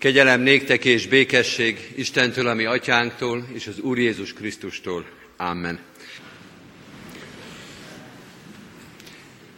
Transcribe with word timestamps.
Kegyelem 0.00 0.40
néktek 0.40 0.84
és 0.84 1.06
békesség 1.06 1.92
Istentől, 1.96 2.46
ami 2.46 2.64
atyánktól, 2.64 3.48
és 3.52 3.66
az 3.66 3.78
Úr 3.78 3.98
Jézus 3.98 4.32
Krisztustól. 4.32 5.06
Amen. 5.36 5.78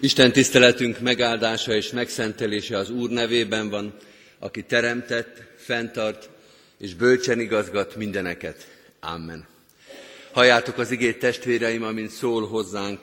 Isten 0.00 0.32
tiszteletünk 0.32 1.00
megáldása 1.00 1.74
és 1.74 1.90
megszentelése 1.90 2.76
az 2.76 2.90
Úr 2.90 3.10
nevében 3.10 3.68
van, 3.68 3.94
aki 4.38 4.62
teremtett, 4.62 5.42
fenntart 5.56 6.28
és 6.78 6.94
bölcsen 6.94 7.40
igazgat 7.40 7.96
mindeneket. 7.96 8.68
Amen. 9.00 9.46
Halljátok 10.32 10.78
az 10.78 10.90
igét 10.90 11.18
testvéreim, 11.18 11.82
amint 11.82 12.10
szól 12.10 12.48
hozzánk 12.48 13.00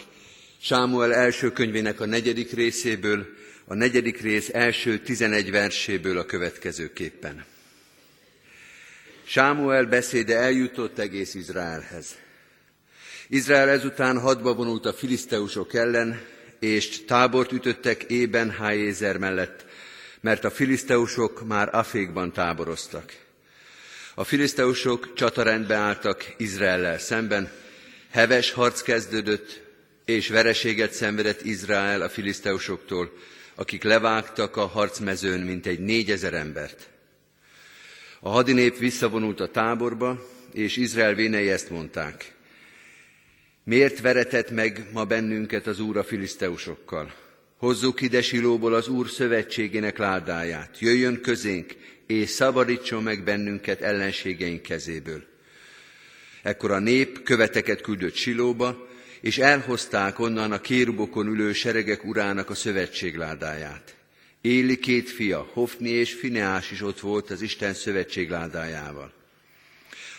Sámuel 0.62 1.14
első 1.14 1.52
könyvének 1.52 2.00
a 2.00 2.06
negyedik 2.06 2.52
részéből, 2.52 3.26
a 3.72 3.76
negyedik 3.76 4.22
rész 4.22 4.50
első 4.54 5.00
tizenegy 5.00 5.52
verséből 5.52 6.18
a 6.18 6.26
következőképpen. 6.26 7.46
Sámuel 9.24 9.86
beszéde 9.86 10.38
eljutott 10.38 11.00
egész 11.00 11.34
Izraelhez. 11.34 12.16
Izrael 13.28 13.70
ezután 13.70 14.20
hadba 14.20 14.54
vonult 14.54 14.86
a 14.86 14.94
filiszteusok 14.94 15.74
ellen, 15.74 16.22
és 16.60 17.06
tábort 17.06 17.52
ütöttek 17.52 18.06
Ében 18.08 18.52
Hájézer 18.52 19.18
mellett, 19.18 19.66
mert 20.22 20.44
a 20.44 20.52
filiszteusok 20.52 21.48
már 21.48 21.76
Afékban 21.76 22.34
táboroztak. 22.34 23.14
A 24.16 24.24
filiszteusok 24.24 25.14
csatarendbe 25.14 25.76
álltak 25.76 26.34
Izraellel 26.38 27.00
szemben, 27.00 27.52
heves 28.10 28.52
harc 28.52 28.82
kezdődött, 28.82 29.62
és 30.06 30.30
vereséget 30.30 30.94
szenvedett 30.94 31.46
Izrael 31.46 32.02
a 32.02 32.10
filiszteusoktól, 32.10 33.12
akik 33.60 33.84
levágtak 33.84 34.56
a 34.58 34.66
harcmezőn 34.66 35.40
mintegy 35.40 35.80
négyezer 35.80 36.34
embert. 36.34 36.90
A 38.20 38.30
hadinép 38.30 38.78
visszavonult 38.78 39.40
a 39.40 39.52
táborba, 39.52 40.26
és 40.54 40.78
Izrael 40.78 41.14
vénei 41.14 41.50
ezt 41.50 41.70
mondták. 41.70 42.34
Miért 43.64 44.02
veretett 44.02 44.52
meg 44.52 44.90
ma 44.94 45.06
bennünket 45.06 45.68
az 45.68 45.80
Úr 45.80 45.98
a 45.98 46.04
filiszteusokkal? 46.04 47.14
Hozzuk 47.58 48.02
ide 48.02 48.22
Silóból 48.22 48.74
az 48.74 48.88
Úr 48.88 49.10
szövetségének 49.10 49.98
ládáját, 49.98 50.80
jöjjön 50.80 51.22
közénk, 51.22 51.76
és 52.08 52.30
szabadítson 52.30 53.04
meg 53.04 53.24
bennünket 53.24 53.82
ellenségeink 53.82 54.62
kezéből. 54.62 55.24
Ekkor 56.42 56.72
a 56.72 56.80
nép 56.80 57.24
követeket 57.24 57.82
küldött 57.82 58.16
Silóba, 58.16 58.89
és 59.22 59.38
elhozták 59.38 60.20
onnan 60.20 60.52
a 60.52 60.62
kérubokon 60.62 61.28
ülő 61.28 61.54
seregek 61.54 62.06
urának 62.06 62.50
a 62.50 62.56
szövetségládáját. 62.56 63.96
Éli 64.42 64.78
két 64.78 65.10
fia, 65.10 65.50
Hofni 65.54 65.90
és 65.90 66.14
Fineás 66.14 66.72
is 66.72 66.82
ott 66.82 67.00
volt 67.00 67.30
az 67.30 67.42
Isten 67.42 67.74
szövetségládájával. 67.74 69.12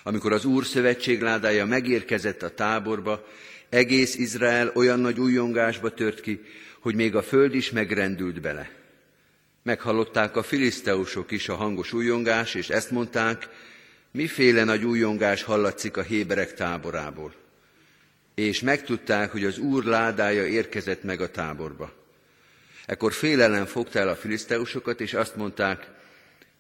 Amikor 0.03 0.33
az 0.33 0.45
Úr 0.45 0.65
szövetségládája 0.65 1.67
megérkezett 1.67 2.43
a 2.43 2.55
táborba, 2.55 3.27
egész 3.69 4.17
Izrael 4.17 4.73
olyan 4.75 5.01
nagy 5.01 5.21
újongásba 5.21 5.91
tört 5.95 6.21
ki, 6.21 6.41
hogy 6.81 6.95
még 6.95 7.15
a 7.15 7.23
föld 7.23 7.55
is 7.55 7.71
megrendült 7.71 8.41
bele. 8.41 8.71
Meghallották 9.63 10.37
a 10.37 10.43
filiszteusok 10.43 11.31
is 11.31 11.49
a 11.49 11.55
hangos 11.55 11.93
újongás, 11.93 12.55
és 12.55 12.69
ezt 12.69 12.91
mondták, 12.91 13.49
miféle 14.11 14.65
nagy 14.65 14.85
újongás 14.85 15.43
hallatszik 15.43 15.97
a 15.97 16.03
héberek 16.03 16.55
táborából 16.55 17.35
és 18.43 18.61
megtudták, 18.61 19.31
hogy 19.31 19.45
az 19.45 19.59
Úr 19.59 19.85
ládája 19.85 20.47
érkezett 20.47 21.03
meg 21.03 21.21
a 21.21 21.31
táborba. 21.31 21.93
Ekkor 22.87 23.13
félelem 23.13 23.67
fogta 23.67 23.99
el 23.99 24.09
a 24.09 24.17
filiszteusokat, 24.17 25.01
és 25.01 25.15
azt 25.15 25.37
mondták, 25.37 25.91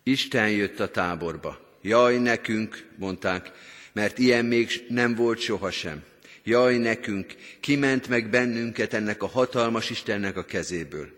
Isten 0.03 0.51
jött 0.51 0.81
a 0.81 0.91
táborba. 0.91 1.78
Jaj 1.83 2.19
nekünk, 2.19 2.86
mondták, 2.97 3.51
mert 3.92 4.19
ilyen 4.19 4.45
még 4.45 4.84
nem 4.89 5.14
volt 5.14 5.39
sohasem. 5.39 6.03
Jaj 6.45 6.77
nekünk, 6.77 7.34
kiment 7.61 8.08
meg 8.08 8.30
bennünket 8.30 8.95
ennek 8.95 9.23
a 9.23 9.27
hatalmas 9.27 9.91
Istennek 9.91 10.36
a 10.36 10.45
kezéből. 10.45 11.08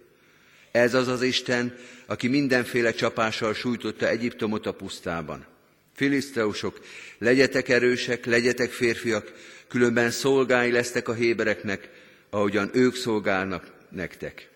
Ez 0.71 0.94
az 0.94 1.09
az 1.09 1.23
Isten, 1.23 1.77
aki 2.06 2.29
mindenféle 2.29 2.93
csapással 2.93 3.55
sújtotta 3.55 4.09
Egyiptomot 4.09 4.67
a 4.67 4.73
pusztában. 4.73 5.47
Filiszteusok, 5.95 6.81
legyetek 7.19 7.69
erősek, 7.69 8.25
legyetek 8.25 8.71
férfiak, 8.71 9.33
különben 9.69 10.11
szolgái 10.11 10.71
lesztek 10.71 11.09
a 11.09 11.15
hébereknek, 11.15 11.89
ahogyan 12.31 12.71
ők 12.73 12.95
szolgálnak 12.95 13.67
nektek. 13.89 14.49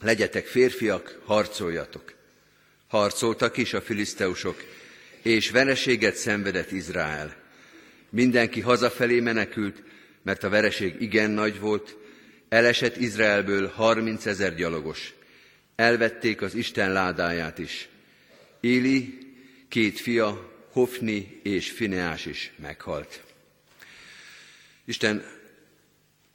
Legyetek 0.00 0.46
férfiak, 0.46 1.18
harcoljatok. 1.24 2.12
Harcoltak 2.88 3.56
is 3.56 3.74
a 3.74 3.80
filiszteusok, 3.80 4.62
és 5.22 5.50
vereséget 5.50 6.16
szenvedett 6.16 6.70
Izrael. 6.70 7.36
Mindenki 8.10 8.60
hazafelé 8.60 9.20
menekült, 9.20 9.82
mert 10.22 10.42
a 10.42 10.48
vereség 10.48 10.94
igen 11.00 11.30
nagy 11.30 11.60
volt, 11.60 11.96
elesett 12.48 12.96
Izraelből 12.96 13.66
harminc 13.66 14.26
ezer 14.26 14.54
gyalogos. 14.54 15.14
Elvették 15.76 16.42
az 16.42 16.54
Isten 16.54 16.92
ládáját 16.92 17.58
is. 17.58 17.88
Éli, 18.60 19.18
két 19.68 20.00
fia, 20.00 20.50
Hofni 20.72 21.40
és 21.42 21.70
Fineás 21.70 22.26
is 22.26 22.52
meghalt. 22.56 23.22
Isten 24.84 25.24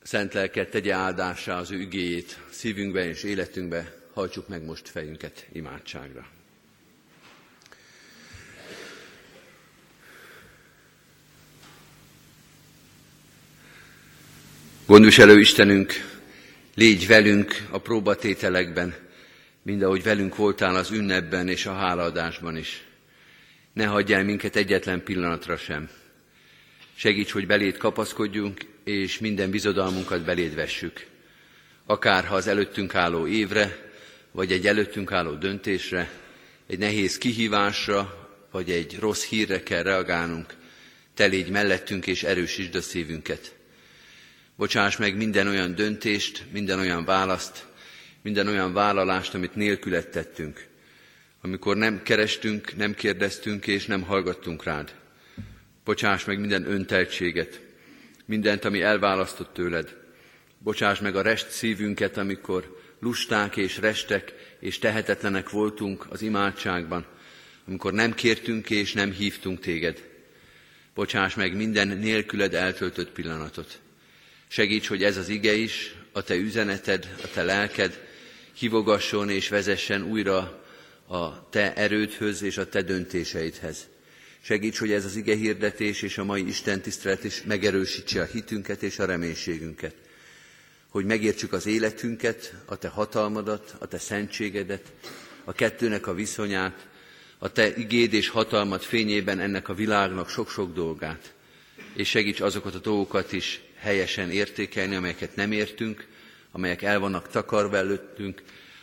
szent 0.04 0.34
lelket 0.34 0.70
tegye 0.70 0.94
áldásra 0.94 1.58
az 1.58 1.72
ő 1.72 1.80
igéjét 1.80 2.40
szívünkbe 2.50 3.08
és 3.08 3.24
életünkbe, 3.24 3.96
hajtsuk 4.14 4.48
meg 4.48 4.64
most 4.64 4.90
fejünket 4.90 5.48
imádságra. 5.52 6.28
Gondviselő 14.86 15.40
Istenünk, 15.40 15.94
légy 16.76 17.08
velünk 17.08 17.68
a 17.70 17.78
próbatételekben, 17.78 18.96
mind 19.62 19.82
ahogy 19.82 20.04
velünk 20.04 20.36
voltál 20.36 20.76
az 20.76 20.92
ünnepben 20.92 21.48
és 21.48 21.66
a 21.66 21.74
hálaadásban 21.74 22.58
is. 22.58 22.87
Ne 23.78 23.86
hagyjál 23.86 24.24
minket 24.24 24.56
egyetlen 24.56 25.04
pillanatra 25.04 25.58
sem. 25.58 25.90
Segíts, 26.96 27.32
hogy 27.32 27.48
beléd 27.48 27.78
kapaszkodjunk, 27.78 28.62
és 28.84 29.20
minden 29.20 29.50
bizodalmunkat 29.50 30.26
beléd 30.26 30.56
vessük. 30.56 31.06
Akárha 31.86 32.36
az 32.36 32.48
előttünk 32.48 32.96
álló 32.96 33.28
évre, 33.28 33.92
vagy 34.32 34.52
egy 34.52 34.68
előttünk 34.68 35.12
álló 35.12 35.34
döntésre, 35.34 36.12
egy 36.68 36.78
nehéz 36.78 37.18
kihívásra, 37.18 38.30
vagy 38.52 38.72
egy 38.72 38.98
rossz 39.00 39.26
hírre 39.26 39.64
kell 39.64 39.84
reagálnunk, 39.84 40.54
te 41.14 41.26
légy 41.26 41.50
mellettünk 41.50 42.08
és 42.08 42.24
erősítsd 42.24 42.76
a 42.76 42.82
szívünket. 42.82 43.56
Bocsáss 44.56 44.98
meg 44.98 45.18
minden 45.18 45.48
olyan 45.48 45.76
döntést, 45.76 46.44
minden 46.52 46.80
olyan 46.80 47.06
választ, 47.06 47.66
minden 48.22 48.48
olyan 48.48 48.74
vállalást, 48.74 49.34
amit 49.34 49.56
nélkület 49.56 50.10
tettünk, 50.10 50.68
amikor 51.48 51.78
nem 51.78 52.04
kerestünk, 52.04 52.76
nem 52.76 52.94
kérdeztünk 52.94 53.68
és 53.68 53.86
nem 53.86 54.02
hallgattunk 54.02 54.64
rád. 54.64 54.96
Bocsáss 55.84 56.26
meg 56.26 56.40
minden 56.40 56.72
önteltséget, 56.72 57.62
mindent, 58.26 58.66
ami 58.66 58.82
elválasztott 58.82 59.54
tőled. 59.54 59.96
Bocsáss 60.60 61.00
meg 61.00 61.16
a 61.16 61.22
rest 61.22 61.50
szívünket, 61.50 62.18
amikor 62.18 62.80
lusták 63.00 63.58
és 63.58 63.78
restek 63.78 64.34
és 64.60 64.80
tehetetlenek 64.80 65.50
voltunk 65.50 66.06
az 66.10 66.22
imádságban, 66.22 67.06
amikor 67.68 67.94
nem 67.94 68.14
kértünk 68.14 68.70
és 68.70 68.94
nem 68.94 69.12
hívtunk 69.12 69.60
téged. 69.60 70.04
Bocsáss 70.94 71.36
meg 71.36 71.56
minden 71.56 71.88
nélküled 71.88 72.54
eltöltött 72.54 73.12
pillanatot. 73.12 73.80
Segíts, 74.48 74.88
hogy 74.88 75.04
ez 75.04 75.18
az 75.18 75.30
ige 75.30 75.54
is, 75.54 75.96
a 76.12 76.22
te 76.22 76.36
üzeneted, 76.36 77.16
a 77.24 77.28
te 77.34 77.44
lelked 77.44 78.08
hívogasson 78.54 79.30
és 79.30 79.50
vezessen 79.50 80.04
újra 80.04 80.66
a 81.08 81.50
te 81.50 81.74
erődhöz 81.74 82.42
és 82.42 82.58
a 82.58 82.70
te 82.70 82.82
döntéseidhez. 82.82 83.88
Segíts, 84.42 84.78
hogy 84.78 84.92
ez 84.92 85.06
az 85.06 85.16
ige 85.16 85.36
hirdetés 85.36 86.02
és 86.02 86.18
a 86.18 86.24
mai 86.24 86.48
Isten 86.48 86.82
tisztelet 86.82 87.24
is 87.24 87.44
megerősítse 87.44 88.22
a 88.22 88.26
hitünket 88.26 88.84
és 88.84 89.00
a 89.00 89.06
reménységünket. 89.06 89.96
Hogy 90.90 91.06
megértsük 91.06 91.54
az 91.54 91.66
életünket, 91.66 92.54
a 92.66 92.76
te 92.76 92.88
hatalmadat, 92.88 93.76
a 93.80 93.88
te 93.88 93.98
szentségedet, 93.98 94.92
a 95.44 95.54
kettőnek 95.54 96.08
a 96.08 96.14
viszonyát, 96.14 96.88
a 97.38 97.52
te 97.52 97.76
igéd 97.76 98.14
és 98.14 98.30
hatalmat 98.30 98.84
fényében 98.84 99.40
ennek 99.40 99.70
a 99.70 99.74
világnak 99.74 100.30
sok-sok 100.30 100.74
dolgát. 100.74 101.34
És 101.96 102.10
segíts 102.10 102.42
azokat 102.42 102.76
a 102.76 102.80
dolgokat 102.80 103.32
is 103.32 103.62
helyesen 103.78 104.32
értékelni, 104.32 104.96
amelyeket 104.96 105.36
nem 105.36 105.52
értünk, 105.52 106.08
amelyek 106.52 106.82
el 106.82 107.00
vannak 107.00 107.28
takarva 107.28 107.78
előttünk, 107.78 108.42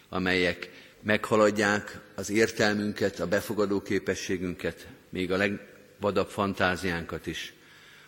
amelyek 0.09 0.71
meghaladják 1.05 2.01
az 2.15 2.31
értelmünket, 2.31 3.21
a 3.21 3.27
befogadó 3.27 3.83
képességünket, 3.83 4.87
még 5.09 5.33
a 5.33 5.37
legvadabb 5.37 6.29
fantáziánkat 6.29 7.27
is. 7.27 7.53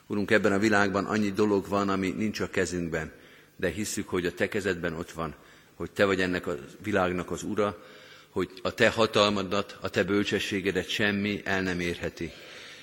Urunk, 0.06 0.30
ebben 0.30 0.52
a 0.52 0.58
világban 0.58 1.04
annyi 1.04 1.30
dolog 1.30 1.68
van, 1.68 1.88
ami 1.88 2.10
nincs 2.10 2.40
a 2.40 2.50
kezünkben, 2.50 3.12
de 3.56 3.68
hisszük, 3.68 4.08
hogy 4.08 4.26
a 4.26 4.32
Te 4.32 4.48
kezedben 4.48 4.94
ott 4.94 5.10
van, 5.10 5.34
hogy 5.74 5.90
Te 5.90 6.04
vagy 6.04 6.20
ennek 6.20 6.46
a 6.46 6.58
világnak 6.82 7.30
az 7.30 7.42
Ura, 7.42 7.84
hogy 8.30 8.50
a 8.62 8.74
te 8.74 8.88
hatalmadat, 8.88 9.76
a 9.80 9.88
te 9.88 10.04
bölcsességedet 10.04 10.88
semmi 10.88 11.40
el 11.44 11.62
nem 11.62 11.80
érheti. 11.80 12.32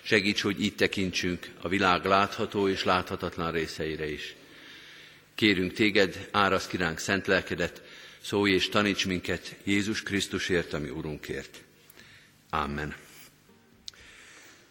Segíts, 0.02 0.42
hogy 0.42 0.62
így 0.62 0.76
tekintsünk 0.76 1.50
a 1.62 1.68
világ 1.68 2.06
látható 2.06 2.68
és 2.68 2.84
láthatatlan 2.84 3.52
részeire 3.52 4.12
is. 4.12 4.36
Kérünk 5.36 5.74
téged, 5.74 6.28
áraszt 6.32 6.70
ki 6.70 6.78
ránk 6.78 6.98
szent 6.98 7.28
lelkedet, 7.28 7.82
szólj 8.24 8.52
és 8.52 8.70
taníts 8.70 9.06
minket 9.06 9.56
Jézus 9.64 10.04
Krisztusért, 10.04 10.74
ami 10.74 10.90
Urunkért. 10.90 11.64
Amen. 12.50 12.96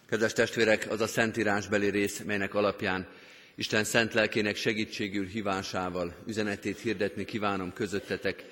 Kedves 0.08 0.32
testvérek, 0.32 0.90
az 0.90 1.00
a 1.00 1.06
szentírásbeli 1.06 1.90
rész, 1.90 2.18
melynek 2.18 2.54
alapján 2.54 3.08
Isten 3.54 3.84
szent 3.84 4.14
lelkének 4.14 4.56
segítségül 4.56 5.26
hívásával 5.26 6.14
üzenetét 6.26 6.78
hirdetni 6.78 7.24
kívánom 7.24 7.72
közöttetek, 7.72 8.44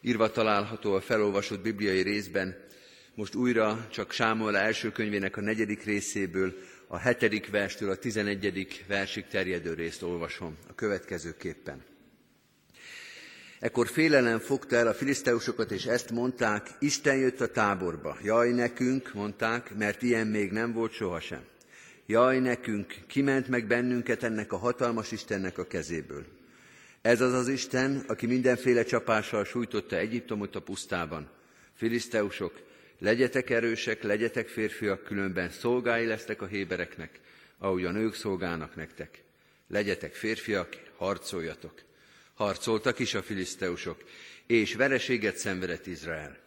írva 0.00 0.30
található 0.30 0.94
a 0.94 1.00
felolvasott 1.00 1.60
bibliai 1.60 2.02
részben, 2.02 2.56
most 3.14 3.34
újra 3.34 3.86
csak 3.90 4.12
Sámuel 4.12 4.56
első 4.56 4.92
könyvének 4.92 5.36
a 5.36 5.40
negyedik 5.40 5.84
részéből, 5.84 6.54
a 6.86 6.98
hetedik 6.98 7.50
verstől 7.50 7.90
a 7.90 7.96
tizenegyedik 7.96 8.84
versig 8.88 9.26
terjedő 9.26 9.74
részt 9.74 10.02
olvasom 10.02 10.56
a 10.68 10.74
következőképpen. 10.74 11.93
Ekkor 13.64 13.88
félelem 13.88 14.38
fogta 14.38 14.76
el 14.76 14.86
a 14.86 14.94
filiszteusokat, 14.94 15.70
és 15.70 15.84
ezt 15.84 16.10
mondták, 16.10 16.70
Isten 16.78 17.16
jött 17.16 17.40
a 17.40 17.50
táborba. 17.50 18.18
Jaj 18.22 18.50
nekünk, 18.50 19.14
mondták, 19.14 19.74
mert 19.74 20.02
ilyen 20.02 20.26
még 20.26 20.50
nem 20.50 20.72
volt 20.72 20.92
sohasem. 20.92 21.44
Jaj 22.06 22.38
nekünk, 22.38 22.94
kiment 23.06 23.48
meg 23.48 23.66
bennünket 23.66 24.22
ennek 24.22 24.52
a 24.52 24.56
hatalmas 24.56 25.12
Istennek 25.12 25.58
a 25.58 25.66
kezéből. 25.66 26.24
Ez 27.02 27.20
az 27.20 27.32
az 27.32 27.48
Isten, 27.48 28.04
aki 28.06 28.26
mindenféle 28.26 28.84
csapással 28.84 29.44
sújtotta 29.44 29.96
Egyiptomot 29.96 30.56
a 30.56 30.62
pusztában. 30.62 31.28
Filiszteusok, 31.74 32.62
legyetek 32.98 33.50
erősek, 33.50 34.02
legyetek 34.02 34.48
férfiak, 34.48 35.04
különben 35.04 35.50
szolgái 35.50 36.06
lesztek 36.06 36.42
a 36.42 36.46
hébereknek, 36.46 37.20
ahogy 37.58 37.84
a 37.84 37.90
nők 37.90 38.14
szolgálnak 38.14 38.76
nektek. 38.76 39.22
Legyetek 39.68 40.14
férfiak, 40.14 40.68
harcoljatok. 40.96 41.74
Harcoltak 42.34 42.98
is 42.98 43.14
a 43.14 43.22
filiszteusok, 43.22 44.04
és 44.46 44.74
vereséget 44.74 45.36
szenvedett 45.36 45.86
Izrael. 45.86 46.38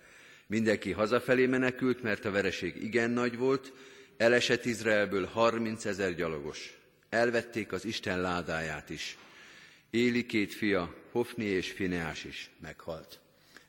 Mindenki 0.47 0.91
hazafelé 0.91 1.45
menekült, 1.45 2.01
mert 2.01 2.25
a 2.25 2.31
vereség 2.31 2.83
igen 2.83 3.09
nagy 3.09 3.37
volt, 3.37 3.73
elesett 4.17 4.65
Izraelből 4.65 5.25
harminc 5.25 5.85
ezer 5.85 6.15
gyalogos. 6.15 6.77
Elvették 7.09 7.71
az 7.71 7.85
Isten 7.85 8.21
ládáját 8.21 8.89
is. 8.89 9.17
Éli 9.89 10.25
két 10.25 10.53
fia, 10.53 10.95
Hofni 11.11 11.45
és 11.45 11.71
Fineás 11.71 12.23
is 12.23 12.49
meghalt. 12.61 13.19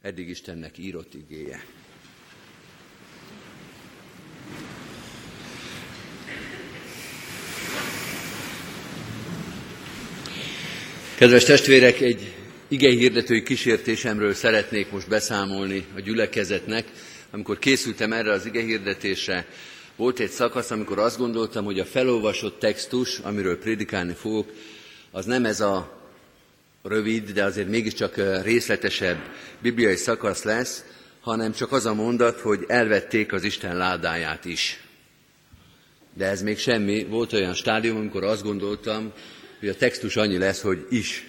Eddig 0.00 0.29
Istennek 0.29 0.79
írott 0.79 1.14
igéje. 1.14 1.64
Kedves 11.19 11.44
testvérek, 11.44 12.00
egy 12.00 12.35
hirdetői 12.69 13.43
kísértésemről 13.43 14.35
szeretnék 14.35 14.91
most 14.91 15.09
beszámolni 15.09 15.87
a 15.97 16.00
gyülekezetnek. 16.00 16.85
Amikor 17.31 17.59
készültem 17.59 18.12
erre 18.12 18.32
az 18.32 18.49
hirdetésre, 18.53 19.47
volt 19.97 20.19
egy 20.19 20.31
szakasz, 20.31 20.70
amikor 20.70 20.99
azt 20.99 21.19
gondoltam, 21.19 21.65
hogy 21.65 21.79
a 21.79 21.85
felolvasott 21.85 22.59
textus, 22.59 23.19
amiről 23.19 23.59
prédikálni 23.59 24.12
fogok, 24.12 24.53
az 25.11 25.25
nem 25.25 25.44
ez 25.44 25.61
a 25.61 26.00
rövid, 26.82 27.31
de 27.31 27.44
azért 27.44 27.69
mégiscsak 27.69 28.43
részletesebb 28.43 29.19
bibliai 29.62 29.97
szakasz 29.97 30.43
lesz, 30.43 30.85
hanem 31.21 31.53
csak 31.53 31.73
az 31.73 31.87
a 31.87 31.94
mondat, 31.94 32.41
hogy 32.41 32.64
elvették 32.67 33.32
az 33.32 33.44
Isten 33.44 33.76
ládáját 33.76 34.44
is. 34.44 34.81
De 36.14 36.26
ez 36.26 36.43
még 36.43 36.59
semmi. 36.59 37.05
Volt 37.05 37.32
olyan 37.32 37.55
stádium, 37.55 37.97
amikor 37.97 38.25
azt 38.25 38.43
gondoltam, 38.43 39.12
hogy 39.59 39.69
a 39.69 39.77
textus 39.77 40.17
annyi 40.17 40.39
lesz, 40.39 40.61
hogy 40.61 40.87
is. 40.91 41.27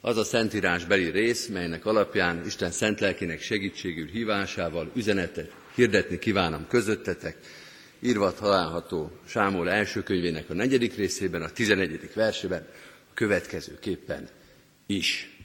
Az 0.00 0.16
a 0.16 0.24
szentírás 0.24 0.84
beli 0.84 1.10
rész, 1.10 1.46
melynek 1.46 1.86
alapján 1.86 2.46
Isten 2.46 2.70
szent 2.70 3.00
lelkének 3.00 3.40
segítségül 3.40 4.06
hívásával 4.06 4.90
üzenetet 4.94 5.52
hirdetni 5.74 6.18
kívánom 6.18 6.66
közöttetek, 6.68 7.36
írva 8.00 8.34
található 8.34 9.10
Sámol 9.26 9.70
első 9.70 10.02
könyvének 10.02 10.50
a 10.50 10.54
negyedik 10.54 10.96
részében, 10.96 11.42
a 11.42 11.50
tizenegyedik 11.50 12.14
versében, 12.14 12.68
következőképpen 13.14 14.28
is. 14.86 15.36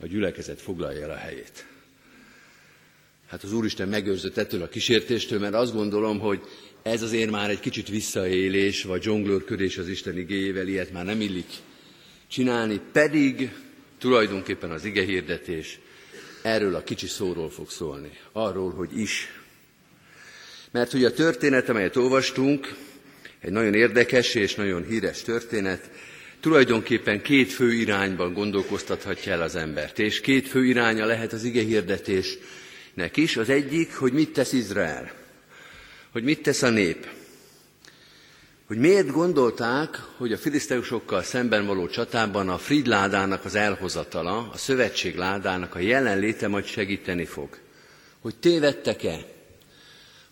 A 0.00 0.06
gyülekezet 0.06 0.60
foglalja 0.60 1.02
el 1.02 1.10
a 1.10 1.16
helyét. 1.16 1.66
Hát 3.28 3.42
az 3.42 3.52
Úristen 3.52 3.88
megőrzött 3.88 4.36
ettől 4.36 4.62
a 4.62 4.68
kísértéstől, 4.68 5.38
mert 5.38 5.54
azt 5.54 5.72
gondolom, 5.72 6.18
hogy 6.18 6.40
ez 6.82 7.02
azért 7.02 7.30
már 7.30 7.50
egy 7.50 7.60
kicsit 7.60 7.88
visszaélés, 7.88 8.82
vagy 8.82 9.02
zsonglőrködés 9.02 9.78
az 9.78 9.88
Isten 9.88 10.18
igéjével, 10.18 10.68
ilyet 10.68 10.92
már 10.92 11.04
nem 11.04 11.20
illik 11.20 11.46
csinálni, 12.28 12.80
pedig 12.92 13.50
tulajdonképpen 13.98 14.70
az 14.70 14.84
ige 14.84 15.04
hirdetés 15.04 15.78
erről 16.42 16.74
a 16.74 16.82
kicsi 16.82 17.06
szóról 17.06 17.50
fog 17.50 17.70
szólni, 17.70 18.10
arról, 18.32 18.72
hogy 18.72 18.98
is. 18.98 19.28
Mert 20.70 20.92
hogy 20.92 21.04
a 21.04 21.12
történet, 21.12 21.68
amelyet 21.68 21.96
olvastunk, 21.96 22.74
egy 23.40 23.52
nagyon 23.52 23.74
érdekes 23.74 24.34
és 24.34 24.54
nagyon 24.54 24.84
híres 24.84 25.22
történet, 25.22 25.90
tulajdonképpen 26.40 27.22
két 27.22 27.52
fő 27.52 27.72
irányban 27.72 28.32
gondolkoztathatja 28.32 29.32
el 29.32 29.42
az 29.42 29.56
embert, 29.56 29.98
és 29.98 30.20
két 30.20 30.48
fő 30.48 30.64
iránya 30.64 31.06
lehet 31.06 31.32
az 31.32 31.44
ige 31.44 31.62
hirdetésnek 32.98 33.16
is. 33.16 33.36
Az 33.36 33.48
egyik, 33.48 33.96
hogy 33.96 34.12
mit 34.12 34.32
tesz 34.32 34.52
Izrael 34.52 35.16
hogy 36.12 36.24
mit 36.24 36.42
tesz 36.42 36.62
a 36.62 36.70
nép. 36.70 37.06
Hogy 38.66 38.78
miért 38.78 39.10
gondolták, 39.10 40.02
hogy 40.16 40.32
a 40.32 40.38
filiszteusokkal 40.38 41.22
szemben 41.22 41.66
való 41.66 41.86
csatában 41.86 42.48
a 42.48 42.58
Fridládának 42.58 43.44
az 43.44 43.54
elhozatala, 43.54 44.50
a 44.52 44.56
szövetség 44.56 45.16
ládának 45.16 45.74
a 45.74 45.78
jelenléte 45.78 46.48
majd 46.48 46.64
segíteni 46.64 47.24
fog. 47.24 47.48
Hogy 48.20 48.34
tévedtek-e? 48.36 49.18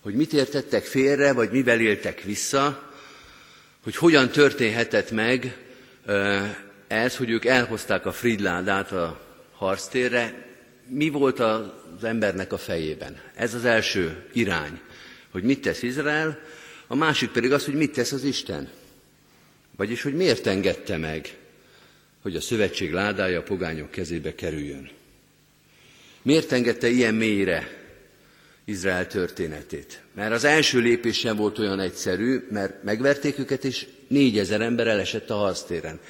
Hogy 0.01 0.15
mit 0.15 0.33
értettek 0.33 0.85
félre, 0.85 1.33
vagy 1.33 1.51
mivel 1.51 1.81
éltek 1.81 2.23
vissza? 2.23 2.93
Hogy 3.83 3.97
hogyan 3.97 4.31
történhetett 4.31 5.11
meg 5.11 5.57
ez, 6.87 7.17
hogy 7.17 7.31
ők 7.31 7.45
elhozták 7.45 8.07
a 8.07 8.13
Fridládát 8.13 8.93
a 8.93 9.21
harctérre, 9.57 10.46
mi 10.89 11.09
volt 11.09 11.41
az 11.41 12.05
embernek 12.05 12.53
a 12.53 12.59
fejében? 12.59 13.21
Ez 13.35 13.55
az 13.55 13.65
első 13.65 14.27
irány 14.33 14.81
hogy 15.37 15.45
mit 15.45 15.61
tesz 15.61 15.83
Izrael, 15.83 16.39
a 16.87 16.95
másik 16.95 17.31
pedig 17.31 17.53
az, 17.53 17.65
hogy 17.65 17.75
mit 17.75 17.93
tesz 17.93 18.13
az 18.13 18.25
Isten. 18.25 18.69
Vagyis, 19.77 20.03
hogy 20.03 20.15
miért 20.15 20.47
engedte 20.47 20.97
meg, 20.97 21.37
hogy 22.23 22.37
a 22.37 22.41
szövetség 22.41 22.93
ládája 22.93 23.39
a 23.39 23.43
pogányok 23.43 23.91
kezébe 23.91 24.35
kerüljön. 24.35 24.91
Miért 26.23 26.53
engedte 26.53 26.89
ilyen 26.89 27.15
mélyre 27.15 27.69
Izrael 28.65 29.07
történetét? 29.07 30.03
Mert 30.15 30.33
az 30.33 30.45
első 30.45 30.79
lépés 30.79 31.19
sem 31.19 31.37
volt 31.37 31.59
olyan 31.59 31.81
egyszerű, 31.81 32.47
mert 32.51 32.83
megverték 32.83 33.39
őket, 33.39 33.65
és 33.65 33.87
négyezer 34.09 34.61
ember 34.61 34.87
elesett 34.87 35.31
a 35.31 35.35
harctéren. 35.35 36.01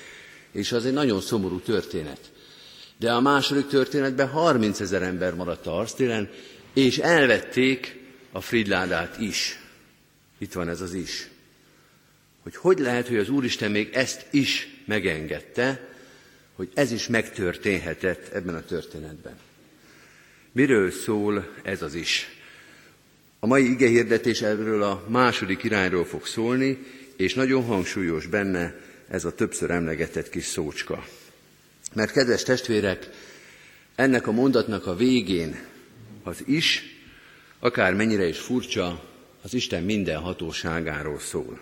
És 0.53 0.73
az 0.73 0.87
egy 0.87 0.93
nagyon 0.93 1.21
szomorú 1.21 1.61
történet. 1.61 2.21
De 2.99 3.13
a 3.13 3.21
második 3.21 3.67
történetben 3.67 4.29
30 4.29 4.81
ezer 4.81 5.03
ember 5.03 5.35
maradt 5.35 5.67
a 5.67 5.71
harctéren, 5.71 6.31
és 6.75 6.99
elvették 6.99 8.01
a 8.33 8.41
Fridládát 8.41 9.21
is. 9.21 9.61
Itt 10.39 10.53
van 10.53 10.69
ez 10.69 10.81
az 10.81 10.95
is. 10.95 11.29
Hogy 12.43 12.57
hogy 12.57 12.79
lehet, 12.79 13.09
hogy 13.09 13.17
az 13.17 13.29
Úristen 13.29 13.71
még 13.71 13.91
ezt 13.93 14.27
is 14.31 14.69
megengedte, 14.85 15.89
hogy 16.55 16.71
ez 16.75 16.93
is 16.93 17.07
megtörténhetett 17.07 18.33
ebben 18.33 18.55
a 18.55 18.65
történetben. 18.65 19.39
Miről 20.53 20.91
szól 20.91 21.49
ez 21.63 21.83
az 21.83 21.95
is? 21.95 22.29
A 23.39 23.47
mai 23.47 23.71
igehirdetés 23.71 24.43
erről 24.43 24.83
a 24.83 25.05
második 25.09 25.63
irányról 25.63 26.05
fog 26.05 26.27
szólni, 26.27 26.79
és 27.17 27.35
nagyon 27.35 27.65
hangsúlyos 27.65 28.27
benne 28.27 28.81
ez 29.09 29.25
a 29.25 29.35
többször 29.35 29.71
emlegetett 29.71 30.29
kis 30.29 30.45
szócska. 30.45 31.07
Mert 31.95 32.13
kedves 32.13 32.43
testvérek, 32.43 33.09
ennek 33.95 34.27
a 34.27 34.33
mondatnak 34.33 34.87
a 34.87 34.97
végén 34.97 35.65
az 36.23 36.43
is 36.47 36.83
akár 37.59 37.95
mennyire 37.95 38.27
is 38.27 38.39
furcsa, 38.39 39.05
az 39.43 39.55
Isten 39.55 39.83
minden 39.83 40.21
hatóságáról 40.21 41.19
szól. 41.19 41.61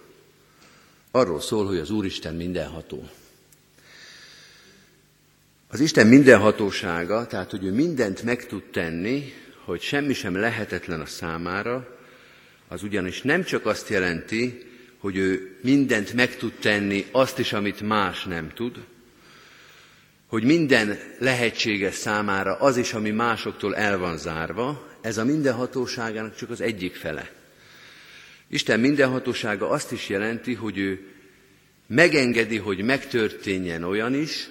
Arról 1.11 1.41
szól, 1.41 1.67
hogy 1.67 1.79
az 1.79 1.91
Úristen 1.91 2.35
mindenható. 2.35 3.09
Az 5.69 5.81
Isten 5.81 6.07
mindenhatósága, 6.07 7.27
tehát 7.27 7.51
hogy 7.51 7.65
ő 7.65 7.73
mindent 7.73 8.23
meg 8.23 8.47
tud 8.47 8.63
tenni, 8.63 9.33
hogy 9.65 9.81
semmi 9.81 10.13
sem 10.13 10.37
lehetetlen 10.37 11.01
a 11.01 11.07
számára, 11.07 11.99
az 12.69 12.83
ugyanis 12.83 13.23
nem 13.23 13.45
csak 13.45 13.67
azt 13.67 13.89
jelenti, 13.89 14.63
hogy 14.99 15.17
ő 15.17 15.59
mindent 15.63 16.13
meg 16.13 16.37
tud 16.37 16.53
tenni, 16.53 17.07
azt 17.11 17.39
is, 17.39 17.53
amit 17.53 17.81
más 17.81 18.25
nem 18.25 18.53
tud, 18.55 18.85
hogy 20.35 20.45
minden 20.45 20.99
lehetséges 21.19 21.95
számára 21.95 22.55
az 22.55 22.77
is, 22.77 22.93
ami 22.93 23.11
másoktól 23.11 23.77
el 23.77 23.99
van 23.99 24.19
zárva, 24.19 24.87
ez 25.01 25.19
a 25.19 25.25
mindenhatóságának 25.25 26.37
csak 26.37 26.51
az 26.51 26.61
egyik 26.61 26.95
fele. 26.95 27.31
Isten 28.49 28.81
mindenhatósága 28.81 29.69
azt 29.69 29.93
is 29.93 30.09
jelenti, 30.09 30.55
hogy 30.55 30.79
ő 30.79 31.07
megengedi, 31.87 32.57
hogy 32.57 32.83
megtörténjen 32.83 33.83
olyan 33.83 34.15
is, 34.15 34.49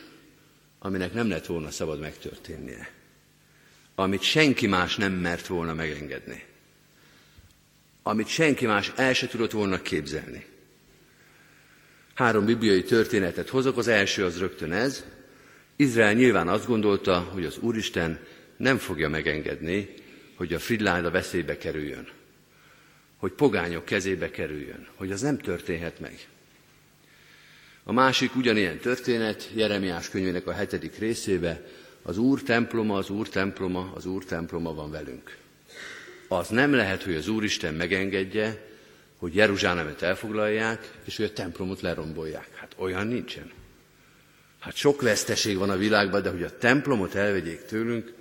aminek 0.80 1.14
nem 1.14 1.30
lett 1.30 1.46
volna 1.46 1.72
szabad 1.72 2.00
megtörténnie. 2.00 2.90
Amit 3.96 4.22
senki 4.22 4.68
más 4.68 4.96
nem 4.96 5.14
mert 5.14 5.48
volna 5.48 5.74
megengedni. 5.74 6.44
Amit 8.04 8.28
senki 8.28 8.66
más 8.66 8.92
el 8.96 9.14
se 9.14 9.28
tudott 9.28 9.52
volna 9.52 9.82
képzelni. 9.82 10.46
Három 12.14 12.46
bibliai 12.46 12.84
történetet 12.84 13.50
hozok, 13.50 13.78
az 13.78 13.88
első 13.88 14.26
az 14.26 14.40
rögtön 14.40 14.72
ez. 14.72 15.04
Izrael 15.84 16.14
nyilván 16.14 16.48
azt 16.48 16.68
gondolta, 16.68 17.20
hogy 17.20 17.46
az 17.46 17.58
Úristen 17.58 18.20
nem 18.58 18.78
fogja 18.78 19.10
megengedni, 19.10 19.94
hogy 20.36 20.54
a 20.54 20.60
Fridláda 20.60 21.12
veszélybe 21.12 21.58
kerüljön, 21.58 22.08
hogy 23.18 23.32
pogányok 23.32 23.86
kezébe 23.86 24.32
kerüljön, 24.32 24.88
hogy 24.96 25.12
az 25.12 25.22
nem 25.22 25.38
történhet 25.38 26.00
meg. 26.00 26.28
A 27.84 27.92
másik 27.92 28.36
ugyanilyen 28.36 28.78
történet, 28.78 29.50
Jeremiás 29.54 30.10
könyvének 30.10 30.48
a 30.48 30.52
hetedik 30.52 30.98
részébe, 30.98 31.66
az 32.02 32.18
Úr 32.18 32.42
temploma, 32.42 32.98
az 32.98 33.10
Úr 33.10 33.30
temploma, 33.30 33.92
az 33.96 34.06
Úr 34.06 34.26
temploma 34.26 34.74
van 34.74 34.92
velünk. 34.92 35.38
Az 36.28 36.48
nem 36.48 36.74
lehet, 36.74 37.04
hogy 37.04 37.16
az 37.16 37.28
Úristen 37.28 37.74
megengedje, 37.74 38.66
hogy 39.18 39.36
Jeruzsálemet 39.36 40.02
elfoglalják, 40.02 40.92
és 41.06 41.16
hogy 41.18 41.26
a 41.26 41.34
templomot 41.34 41.82
lerombolják. 41.82 42.50
Hát 42.56 42.76
olyan 42.78 43.08
nincsen. 43.08 43.52
Hát 44.64 44.76
sok 44.76 45.02
veszteség 45.02 45.58
van 45.58 45.70
a 45.70 45.78
világban, 45.78 46.22
de 46.22 46.30
hogy 46.30 46.44
a 46.44 46.58
templomot 46.58 47.16
elvegyék 47.16 47.66
tőlünk, 47.66 48.14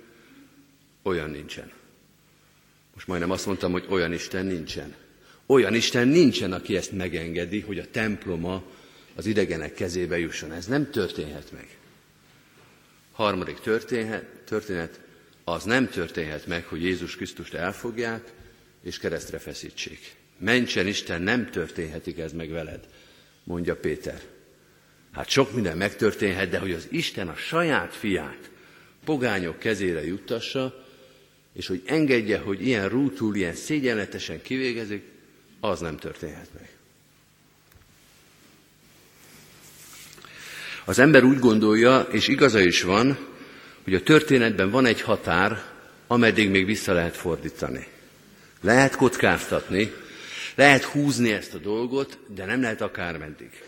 olyan 1.01 1.29
nincsen. 1.29 1.71
Most 2.93 3.07
majdnem 3.07 3.31
azt 3.31 3.45
mondtam, 3.45 3.71
hogy 3.71 3.85
olyan 3.89 4.13
Isten 4.13 4.45
nincsen. 4.45 4.95
Olyan 5.45 5.73
Isten 5.73 6.07
nincsen, 6.07 6.53
aki 6.53 6.75
ezt 6.75 6.91
megengedi, 6.91 7.59
hogy 7.59 7.79
a 7.79 7.89
temploma 7.91 8.63
az 9.15 9.25
idegenek 9.25 9.73
kezébe 9.73 10.19
jusson. 10.19 10.51
Ez 10.51 10.65
nem 10.65 10.89
történhet 10.91 11.51
meg. 11.51 11.77
Harmadik 13.11 13.59
történhet, 13.59 14.25
történet, 14.45 14.99
az 15.43 15.63
nem 15.63 15.89
történhet 15.89 16.45
meg, 16.45 16.65
hogy 16.65 16.83
Jézus 16.83 17.15
Krisztust 17.15 17.53
elfogják 17.53 18.33
és 18.81 18.99
keresztre 18.99 19.37
feszítsék. 19.39 20.15
Mentsen 20.37 20.87
Isten, 20.87 21.21
nem 21.21 21.49
történhetik 21.51 22.17
ez 22.17 22.33
meg 22.33 22.49
veled, 22.49 22.87
mondja 23.43 23.75
Péter. 23.75 24.32
Hát 25.13 25.29
sok 25.29 25.53
minden 25.53 25.77
megtörténhet, 25.77 26.49
de 26.49 26.59
hogy 26.59 26.71
az 26.71 26.87
Isten 26.91 27.27
a 27.27 27.35
saját 27.35 27.95
fiát 27.95 28.49
pogányok 29.05 29.59
kezére 29.59 30.05
juttassa, 30.05 30.85
és 31.53 31.67
hogy 31.67 31.81
engedje, 31.85 32.37
hogy 32.37 32.67
ilyen 32.67 32.89
rútul, 32.89 33.35
ilyen 33.35 33.55
szégyenletesen 33.55 34.41
kivégezik, 34.41 35.03
az 35.59 35.79
nem 35.79 35.97
történhet 35.97 36.49
meg. 36.53 36.69
Az 40.85 40.99
ember 40.99 41.23
úgy 41.23 41.39
gondolja, 41.39 41.99
és 42.11 42.27
igaza 42.27 42.59
is 42.59 42.81
van, 42.81 43.17
hogy 43.83 43.95
a 43.95 44.03
történetben 44.03 44.69
van 44.69 44.85
egy 44.85 45.01
határ, 45.01 45.63
ameddig 46.07 46.49
még 46.49 46.65
vissza 46.65 46.93
lehet 46.93 47.15
fordítani. 47.15 47.87
Lehet 48.61 48.95
kockáztatni, 48.95 49.93
lehet 50.55 50.83
húzni 50.83 51.31
ezt 51.31 51.53
a 51.53 51.57
dolgot, 51.57 52.19
de 52.27 52.45
nem 52.45 52.61
lehet 52.61 52.81
akármeddig. 52.81 53.63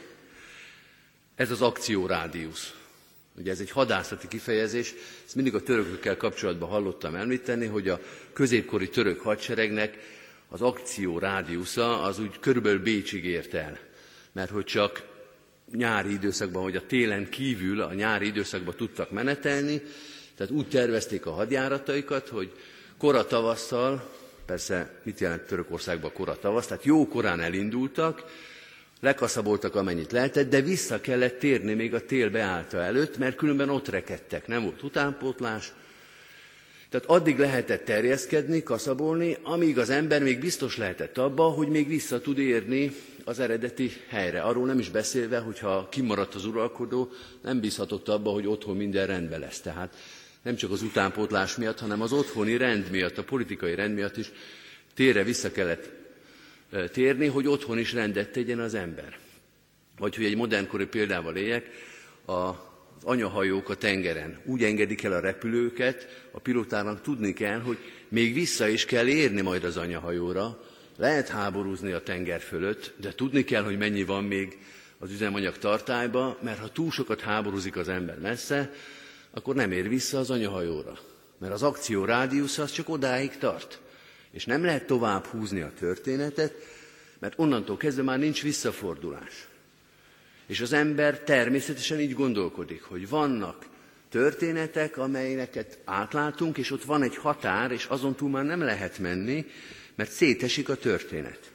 Ez 1.36 1.52
az 1.52 1.62
akciórádiusz. 1.62 2.74
Ugye 3.38 3.52
ez 3.52 3.60
egy 3.60 3.72
hadászati 3.72 4.28
kifejezés, 4.28 4.94
ezt 5.26 5.36
mindig 5.36 5.56
a 5.56 5.62
törökökkel 5.62 6.18
kapcsolatban 6.18 6.70
hallottam 6.70 7.16
említeni, 7.16 7.66
hogy 7.66 7.90
a 7.90 8.00
középkori 8.34 8.90
török 8.90 9.22
hadseregnek 9.22 9.98
az 10.50 10.62
akció 10.62 11.20
rádiusza 11.20 12.02
az 12.02 12.20
úgy 12.20 12.40
körülbelül 12.40 12.84
Bécsig 12.84 13.26
ért 13.26 13.54
el. 13.54 13.80
Mert 14.32 14.50
hogy 14.50 14.66
csak 14.66 15.04
nyári 15.72 16.12
időszakban, 16.12 16.64
vagy 16.64 16.76
a 16.76 16.86
télen 16.86 17.30
kívül 17.30 17.82
a 17.82 17.94
nyári 17.94 18.26
időszakban 18.26 18.76
tudtak 18.76 19.12
menetelni, 19.12 19.82
tehát 20.36 20.54
úgy 20.54 20.68
tervezték 20.68 21.26
a 21.26 21.32
hadjárataikat, 21.32 22.28
hogy 22.28 22.52
kora 22.98 23.26
tavasszal, 23.26 24.12
persze 24.46 25.00
mit 25.04 25.20
jelent 25.20 25.42
Törökországban 25.42 26.14
kora 26.14 26.40
tavasz, 26.40 26.68
tehát 26.68 26.84
jó 26.84 27.08
korán 27.08 27.40
elindultak, 27.42 28.24
lekaszaboltak 29.06 29.76
amennyit 29.76 30.12
lehetett, 30.12 30.50
de 30.50 30.62
vissza 30.62 31.02
kellett 31.02 31.40
térni 31.40 31.74
még 31.74 31.94
a 31.94 32.06
tél 32.06 32.30
beállta 32.30 32.82
előtt, 32.82 33.18
mert 33.18 33.36
különben 33.36 33.70
ott 33.70 33.88
rekedtek, 33.88 34.48
nem 34.48 34.64
volt 34.64 34.84
utánpótlás. 34.84 35.74
Tehát 36.90 37.10
addig 37.10 37.38
lehetett 37.38 37.86
terjeszkedni, 37.86 38.64
kaszabolni, 38.64 39.38
amíg 39.44 39.78
az 39.78 39.90
ember 39.90 40.22
még 40.22 40.40
biztos 40.40 40.78
lehetett 40.78 41.18
abba, 41.18 41.44
hogy 41.44 41.68
még 41.68 41.88
vissza 41.88 42.22
tud 42.22 42.38
érni 42.38 42.92
az 43.24 43.40
eredeti 43.40 43.92
helyre. 44.08 44.42
Arról 44.42 44.66
nem 44.66 44.80
is 44.80 44.90
beszélve, 44.90 45.40
hogyha 45.40 45.88
kimaradt 45.90 46.36
az 46.36 46.46
uralkodó, 46.46 47.12
nem 47.44 47.60
bízhatott 47.60 48.10
abba, 48.10 48.30
hogy 48.30 48.48
otthon 48.48 48.78
minden 48.78 49.08
rendben 49.08 49.40
lesz. 49.40 49.60
Tehát 49.60 49.96
nem 50.42 50.56
csak 50.56 50.72
az 50.72 50.82
utánpótlás 50.82 51.56
miatt, 51.56 51.80
hanem 51.80 52.02
az 52.02 52.12
otthoni 52.12 52.58
rend 52.58 52.90
miatt, 52.92 53.18
a 53.18 53.24
politikai 53.24 53.76
rend 53.76 53.94
miatt 53.94 54.18
is 54.18 54.32
térre 54.94 55.24
vissza 55.24 55.52
kellett 55.52 56.05
térni, 56.92 57.28
hogy 57.28 57.48
otthon 57.48 57.78
is 57.78 57.94
rendet 57.94 58.32
tegyen 58.32 58.60
az 58.60 58.74
ember. 58.74 59.18
Vagy 59.98 60.16
hogy 60.16 60.26
egy 60.26 60.36
modernkori 60.36 60.86
példával 60.86 61.36
éljek, 61.36 61.70
az 62.26 62.54
anyahajók 63.04 63.70
a 63.70 63.76
tengeren 63.76 64.40
úgy 64.46 64.64
engedik 64.64 65.04
el 65.04 65.14
a 65.14 65.20
repülőket, 65.20 66.28
a 66.32 66.40
pilótának 66.40 67.02
tudni 67.02 67.34
kell, 67.34 67.60
hogy 67.60 67.78
még 68.10 68.34
vissza 68.34 68.68
is 68.68 68.86
kell 68.86 69.08
érni 69.08 69.42
majd 69.42 69.64
az 69.64 69.78
anyahajóra, 69.78 70.60
lehet 70.98 71.28
háborúzni 71.28 71.92
a 71.92 72.04
tenger 72.04 72.42
fölött, 72.42 72.94
de 72.98 73.14
tudni 73.14 73.44
kell, 73.44 73.64
hogy 73.64 73.78
mennyi 73.78 74.04
van 74.04 74.24
még 74.24 74.58
az 74.98 75.12
üzemanyag 75.12 75.58
tartályba, 75.58 76.38
mert 76.42 76.60
ha 76.60 76.72
túl 76.72 76.92
sokat 76.92 77.22
háborúzik 77.22 77.76
az 77.76 77.90
ember 77.90 78.20
messze, 78.20 78.72
akkor 79.32 79.56
nem 79.56 79.72
ér 79.72 79.90
vissza 79.90 80.20
az 80.20 80.30
anyahajóra. 80.30 80.98
Mert 81.38 81.54
az 81.54 81.64
akció 81.64 82.06
rádiusz 82.06 82.58
az 82.58 82.72
csak 82.72 82.90
odáig 82.90 83.38
tart. 83.38 83.80
És 84.36 84.46
nem 84.46 84.64
lehet 84.64 84.86
tovább 84.86 85.26
húzni 85.26 85.62
a 85.62 85.74
történetet, 85.80 86.54
mert 87.20 87.34
onnantól 87.38 87.78
kezdve 87.78 88.04
már 88.04 88.20
nincs 88.20 88.42
visszafordulás. 88.42 89.48
És 90.46 90.62
az 90.62 90.74
ember 90.74 91.20
természetesen 91.20 92.00
így 92.00 92.14
gondolkodik, 92.14 92.84
hogy 92.84 93.10
vannak 93.10 93.66
történetek, 94.10 94.98
amelyeket 94.98 95.78
átlátunk, 95.84 96.58
és 96.58 96.72
ott 96.72 96.84
van 96.84 97.04
egy 97.04 97.16
határ, 97.16 97.72
és 97.72 97.86
azon 97.86 98.16
túl 98.16 98.30
már 98.30 98.44
nem 98.44 98.62
lehet 98.62 99.00
menni, 99.00 99.46
mert 99.96 100.12
szétesik 100.12 100.70
a 100.70 100.76
történet. 100.76 101.52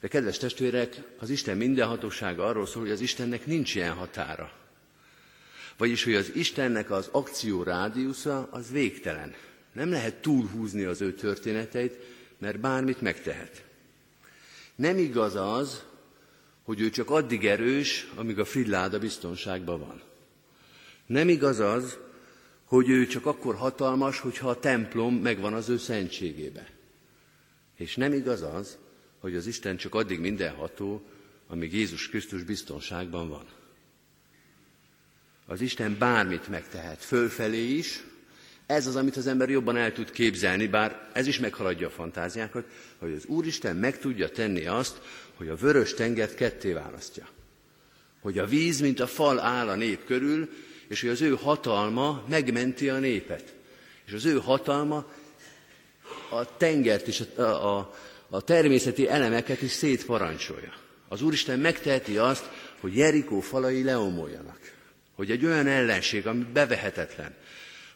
De 0.00 0.08
kedves 0.08 0.38
testvérek, 0.38 1.02
az 1.18 1.30
Isten 1.30 1.56
mindenhatósága 1.56 2.46
arról 2.46 2.66
szól, 2.66 2.82
hogy 2.82 2.90
az 2.90 3.00
Istennek 3.00 3.46
nincs 3.46 3.74
ilyen 3.74 3.92
határa. 3.92 4.52
Vagyis, 5.76 6.04
hogy 6.04 6.14
az 6.14 6.30
Istennek 6.34 6.90
az 6.90 7.08
akció 7.12 7.62
rádiusza 7.62 8.48
az 8.50 8.70
végtelen. 8.70 9.34
Nem 9.74 9.90
lehet 9.90 10.22
túlhúzni 10.22 10.82
az 10.82 11.00
ő 11.00 11.14
történeteit, 11.14 11.98
mert 12.38 12.60
bármit 12.60 13.00
megtehet. 13.00 13.64
Nem 14.74 14.98
igaz 14.98 15.34
az, 15.34 15.84
hogy 16.62 16.80
ő 16.80 16.90
csak 16.90 17.10
addig 17.10 17.46
erős, 17.46 18.08
amíg 18.14 18.38
a 18.38 18.44
fridláda 18.44 18.98
biztonságban 18.98 19.80
van. 19.80 20.02
Nem 21.06 21.28
igaz 21.28 21.58
az, 21.58 21.98
hogy 22.64 22.88
ő 22.88 23.06
csak 23.06 23.26
akkor 23.26 23.54
hatalmas, 23.54 24.18
hogyha 24.18 24.48
a 24.48 24.60
templom 24.60 25.14
megvan 25.14 25.52
az 25.52 25.68
ő 25.68 25.76
szentségébe. 25.76 26.70
És 27.76 27.96
nem 27.96 28.12
igaz 28.12 28.42
az, 28.42 28.78
hogy 29.18 29.36
az 29.36 29.46
Isten 29.46 29.76
csak 29.76 29.94
addig 29.94 30.20
mindenható, 30.20 31.02
amíg 31.46 31.72
Jézus 31.74 32.08
Krisztus 32.08 32.42
biztonságban 32.42 33.28
van. 33.28 33.46
Az 35.46 35.60
Isten 35.60 35.98
bármit 35.98 36.48
megtehet, 36.48 37.04
fölfelé 37.04 37.68
is, 37.68 38.04
ez 38.66 38.86
az, 38.86 38.96
amit 38.96 39.16
az 39.16 39.26
ember 39.26 39.50
jobban 39.50 39.76
el 39.76 39.92
tud 39.92 40.10
képzelni, 40.10 40.66
bár 40.66 41.08
ez 41.12 41.26
is 41.26 41.38
meghaladja 41.38 41.86
a 41.86 41.90
fantáziákat, 41.90 42.64
hogy 42.98 43.12
az 43.12 43.24
Úristen 43.26 43.76
meg 43.76 43.98
tudja 43.98 44.28
tenni 44.28 44.66
azt, 44.66 45.00
hogy 45.34 45.48
a 45.48 45.56
vörös 45.56 45.94
tengert 45.94 46.34
ketté 46.34 46.72
választja. 46.72 47.28
Hogy 48.20 48.38
a 48.38 48.46
víz, 48.46 48.80
mint 48.80 49.00
a 49.00 49.06
fal 49.06 49.40
áll 49.40 49.68
a 49.68 49.74
nép 49.74 50.04
körül, 50.04 50.48
és 50.88 51.00
hogy 51.00 51.10
az 51.10 51.20
ő 51.20 51.30
hatalma 51.34 52.24
megmenti 52.28 52.88
a 52.88 52.98
népet. 52.98 53.54
És 54.06 54.12
az 54.12 54.24
ő 54.24 54.38
hatalma 54.38 55.12
a 56.30 56.56
tengert 56.56 57.06
és 57.06 57.22
a, 57.36 57.42
a, 57.42 57.94
a 58.28 58.42
természeti 58.42 59.08
elemeket 59.08 59.62
is 59.62 59.70
szétparancsolja. 59.70 60.72
Az 61.08 61.22
Úristen 61.22 61.58
megteheti 61.58 62.16
azt, 62.18 62.50
hogy 62.80 62.96
Jerikó 62.96 63.40
falai 63.40 63.82
leomoljanak. 63.82 64.58
Hogy 65.14 65.30
egy 65.30 65.44
olyan 65.44 65.66
ellenség, 65.66 66.26
ami 66.26 66.46
bevehetetlen, 66.52 67.34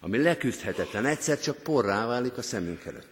ami 0.01 0.19
leküzdhetetlen, 0.19 1.07
egyszer 1.07 1.41
csak 1.41 1.57
porrá 1.57 2.07
válik 2.07 2.37
a 2.37 2.43
szemünk 2.43 2.85
előtt. 2.85 3.09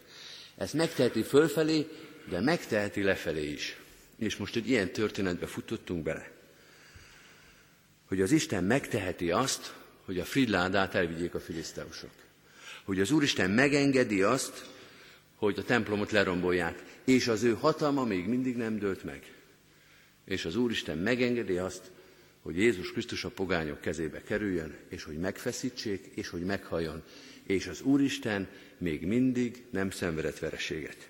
Ezt 0.56 0.74
megteheti 0.74 1.22
fölfelé, 1.22 1.86
de 2.28 2.40
megteheti 2.40 3.02
lefelé 3.02 3.50
is. 3.50 3.76
És 4.18 4.36
most 4.36 4.56
egy 4.56 4.68
ilyen 4.68 4.92
történetbe 4.92 5.46
futottunk 5.46 6.02
bele. 6.02 6.30
Hogy 8.08 8.20
az 8.20 8.32
Isten 8.32 8.64
megteheti 8.64 9.30
azt, 9.30 9.74
hogy 10.04 10.18
a 10.18 10.24
Fridládát 10.24 10.94
elvigyék 10.94 11.34
a 11.34 11.40
filiszteusok. 11.40 12.10
Hogy 12.84 13.00
az 13.00 13.10
Úristen 13.10 13.50
megengedi 13.50 14.22
azt, 14.22 14.66
hogy 15.36 15.58
a 15.58 15.64
templomot 15.64 16.10
lerombolják, 16.10 16.82
és 17.04 17.28
az 17.28 17.42
ő 17.42 17.54
hatalma 17.54 18.04
még 18.04 18.26
mindig 18.26 18.56
nem 18.56 18.78
dőlt 18.78 19.04
meg. 19.04 19.32
És 20.24 20.44
az 20.44 20.56
Úristen 20.56 20.98
megengedi 20.98 21.58
azt, 21.58 21.90
hogy 22.46 22.58
Jézus 22.58 22.92
Krisztus 22.92 23.24
a 23.24 23.30
pogányok 23.30 23.80
kezébe 23.80 24.22
kerüljön, 24.22 24.76
és 24.88 25.02
hogy 25.02 25.18
megfeszítsék, 25.18 26.10
és 26.14 26.28
hogy 26.28 26.44
meghalljon. 26.44 27.02
És 27.46 27.66
az 27.66 27.80
Úristen 27.80 28.48
még 28.78 29.06
mindig 29.06 29.62
nem 29.70 29.90
szenvedett 29.90 30.38
vereséget. 30.38 31.08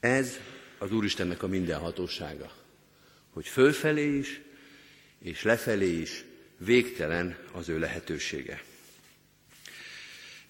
Ez 0.00 0.38
az 0.78 0.92
Úristennek 0.92 1.42
a 1.42 1.46
mindenhatósága, 1.46 2.52
hogy 3.30 3.46
fölfelé 3.46 4.16
is, 4.16 4.40
és 5.18 5.42
lefelé 5.42 6.00
is 6.00 6.24
végtelen 6.56 7.38
az 7.52 7.68
ő 7.68 7.78
lehetősége. 7.78 8.62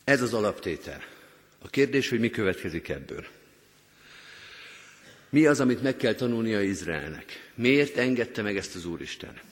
Ez 0.04 0.22
az 0.22 0.34
alaptétel. 0.34 1.04
A 1.58 1.68
kérdés, 1.68 2.08
hogy 2.08 2.20
mi 2.20 2.30
következik 2.30 2.88
ebből. 2.88 3.26
Mi 5.28 5.46
az, 5.46 5.60
amit 5.60 5.82
meg 5.82 5.96
kell 5.96 6.14
tanulnia 6.14 6.62
Izraelnek? 6.62 7.50
Miért 7.54 7.96
engedte 7.96 8.42
meg 8.42 8.56
ezt 8.56 8.74
az 8.74 8.84
Úristen? 8.84 9.50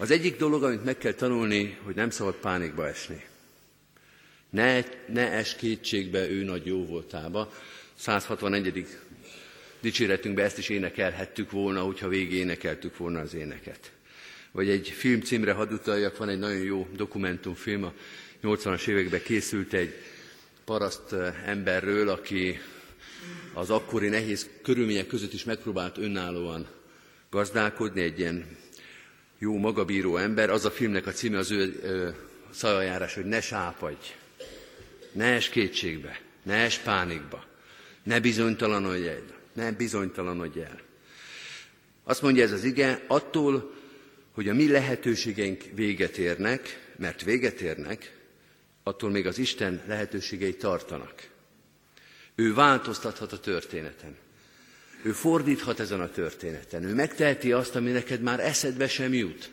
Az 0.00 0.10
egyik 0.10 0.36
dolog, 0.36 0.62
amit 0.62 0.84
meg 0.84 0.98
kell 0.98 1.12
tanulni, 1.12 1.78
hogy 1.82 1.94
nem 1.94 2.10
szabad 2.10 2.34
pánikba 2.34 2.88
esni. 2.88 3.24
Ne, 4.50 4.80
ne 5.08 5.32
es 5.32 5.56
kétségbe 5.56 6.28
ő 6.30 6.42
nagy 6.42 6.66
jó 6.66 6.84
voltába. 6.86 7.52
161. 7.94 8.86
dicséretünkben 9.80 10.44
ezt 10.44 10.58
is 10.58 10.68
énekelhettük 10.68 11.50
volna, 11.50 11.82
hogyha 11.82 12.08
végig 12.08 12.32
énekeltük 12.32 12.96
volna 12.96 13.20
az 13.20 13.34
éneket. 13.34 13.92
Vagy 14.52 14.68
egy 14.68 14.88
film 14.88 15.20
címre 15.20 15.52
hadd 15.52 15.72
utaljak, 15.72 16.16
van 16.16 16.28
egy 16.28 16.38
nagyon 16.38 16.62
jó 16.62 16.88
dokumentumfilm, 16.96 17.84
a 17.84 17.92
80-as 18.42 18.86
években 18.86 19.22
készült 19.22 19.72
egy 19.72 19.94
paraszt 20.64 21.12
eh, 21.12 21.48
emberről, 21.48 22.08
aki 22.08 22.58
az 23.52 23.70
akkori 23.70 24.08
nehéz 24.08 24.48
körülmények 24.62 25.06
között 25.06 25.32
is 25.32 25.44
megpróbált 25.44 25.98
önállóan 25.98 26.66
gazdálkodni, 27.30 28.00
egy 28.00 28.18
ilyen 28.18 28.56
jó 29.38 29.58
magabíró 29.58 30.16
ember. 30.16 30.50
Az 30.50 30.64
a 30.64 30.70
filmnek 30.70 31.06
a 31.06 31.12
címe 31.12 31.38
az 31.38 31.50
ő 31.50 31.78
ö, 31.82 32.08
szajajárás, 32.50 33.14
hogy 33.14 33.24
ne 33.24 33.40
sápadj, 33.40 34.06
ne 35.12 35.24
es 35.24 35.48
kétségbe, 35.48 36.20
ne 36.42 36.54
es 36.54 36.78
pánikba, 36.78 37.44
ne 38.02 38.20
bizonytalanodj 38.20 39.08
el, 39.08 39.22
ne 39.52 39.72
bizonytalanodj 39.72 40.60
el. 40.60 40.80
Azt 42.04 42.22
mondja 42.22 42.42
ez 42.42 42.52
az 42.52 42.64
ige, 42.64 43.04
attól, 43.06 43.74
hogy 44.32 44.48
a 44.48 44.54
mi 44.54 44.68
lehetőségeink 44.68 45.64
véget 45.74 46.16
érnek, 46.16 46.92
mert 46.96 47.22
véget 47.22 47.60
érnek, 47.60 48.16
attól 48.82 49.10
még 49.10 49.26
az 49.26 49.38
Isten 49.38 49.82
lehetőségei 49.86 50.56
tartanak. 50.56 51.28
Ő 52.34 52.54
változtathat 52.54 53.32
a 53.32 53.40
történeten. 53.40 54.16
Ő 55.02 55.12
fordíthat 55.12 55.80
ezen 55.80 56.00
a 56.00 56.10
történeten. 56.10 56.84
Ő 56.84 56.94
megteheti 56.94 57.52
azt, 57.52 57.76
ami 57.76 57.90
neked 57.90 58.20
már 58.20 58.40
eszedbe 58.40 58.88
sem 58.88 59.14
jut. 59.14 59.50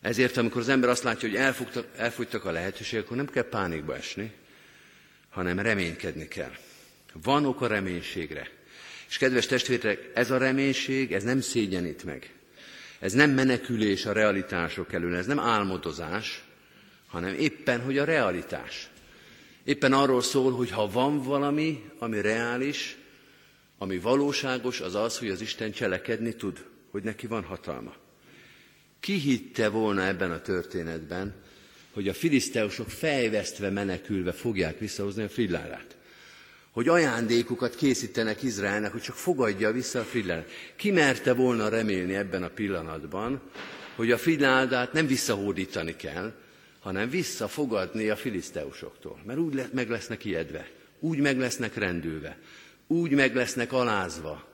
Ezért, 0.00 0.36
amikor 0.36 0.60
az 0.60 0.68
ember 0.68 0.88
azt 0.88 1.02
látja, 1.02 1.28
hogy 1.28 1.38
elfogtak, 1.38 1.86
elfogytak 1.96 2.44
a 2.44 2.50
lehetőségek, 2.50 3.04
akkor 3.04 3.16
nem 3.16 3.26
kell 3.26 3.48
pánikba 3.48 3.96
esni, 3.96 4.32
hanem 5.30 5.58
reménykedni 5.58 6.28
kell. 6.28 6.52
Van 7.22 7.44
ok 7.44 7.60
a 7.60 7.66
reménységre. 7.66 8.50
És 9.08 9.18
kedves 9.18 9.46
testvérek, 9.46 10.10
ez 10.14 10.30
a 10.30 10.38
reménység, 10.38 11.12
ez 11.12 11.22
nem 11.22 11.40
szégyenít 11.40 12.04
meg. 12.04 12.32
Ez 12.98 13.12
nem 13.12 13.30
menekülés 13.30 14.06
a 14.06 14.12
realitások 14.12 14.92
elől, 14.92 15.16
ez 15.16 15.26
nem 15.26 15.38
álmodozás, 15.38 16.44
hanem 17.06 17.34
éppen, 17.34 17.80
hogy 17.80 17.98
a 17.98 18.04
realitás. 18.04 18.88
Éppen 19.64 19.92
arról 19.92 20.22
szól, 20.22 20.52
hogy 20.52 20.70
ha 20.70 20.90
van 20.90 21.22
valami, 21.22 21.84
ami 21.98 22.20
reális, 22.20 22.96
ami 23.82 23.98
valóságos, 23.98 24.80
az 24.80 24.94
az, 24.94 25.18
hogy 25.18 25.28
az 25.28 25.40
Isten 25.40 25.72
cselekedni 25.72 26.34
tud, 26.34 26.64
hogy 26.90 27.02
neki 27.02 27.26
van 27.26 27.44
hatalma. 27.44 27.94
Ki 29.00 29.12
hitte 29.12 29.68
volna 29.68 30.06
ebben 30.06 30.30
a 30.30 30.40
történetben, 30.40 31.34
hogy 31.92 32.08
a 32.08 32.14
filiszteusok 32.14 32.90
fejvesztve 32.90 33.70
menekülve 33.70 34.32
fogják 34.32 34.78
visszahozni 34.78 35.22
a 35.22 35.28
frillárát? 35.28 35.96
Hogy 36.70 36.88
ajándékukat 36.88 37.74
készítenek 37.74 38.42
Izraelnek, 38.42 38.92
hogy 38.92 39.00
csak 39.00 39.14
fogadja 39.14 39.72
vissza 39.72 40.00
a 40.00 40.04
frillárát. 40.04 40.50
Ki 40.76 40.90
merte 40.90 41.32
volna 41.32 41.68
remélni 41.68 42.14
ebben 42.14 42.42
a 42.42 42.48
pillanatban, 42.48 43.40
hogy 43.96 44.10
a 44.10 44.18
frilládát 44.18 44.92
nem 44.92 45.06
visszahódítani 45.06 45.96
kell, 45.96 46.32
hanem 46.80 47.10
visszafogadni 47.10 48.08
a 48.08 48.16
filiszteusoktól. 48.16 49.22
Mert 49.26 49.38
úgy 49.38 49.62
meg 49.72 49.90
lesznek 49.90 50.24
ijedve, 50.24 50.68
úgy 50.98 51.18
meg 51.18 51.38
lesznek 51.38 51.74
rendülve, 51.74 52.38
úgy 52.90 53.10
meg 53.10 53.34
lesznek 53.34 53.72
alázva, 53.72 54.48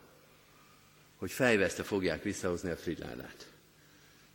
hogy 1.16 1.30
fejveszte 1.30 1.82
fogják 1.82 2.22
visszahozni 2.22 2.70
a 2.70 2.76
frilládát. 2.76 3.46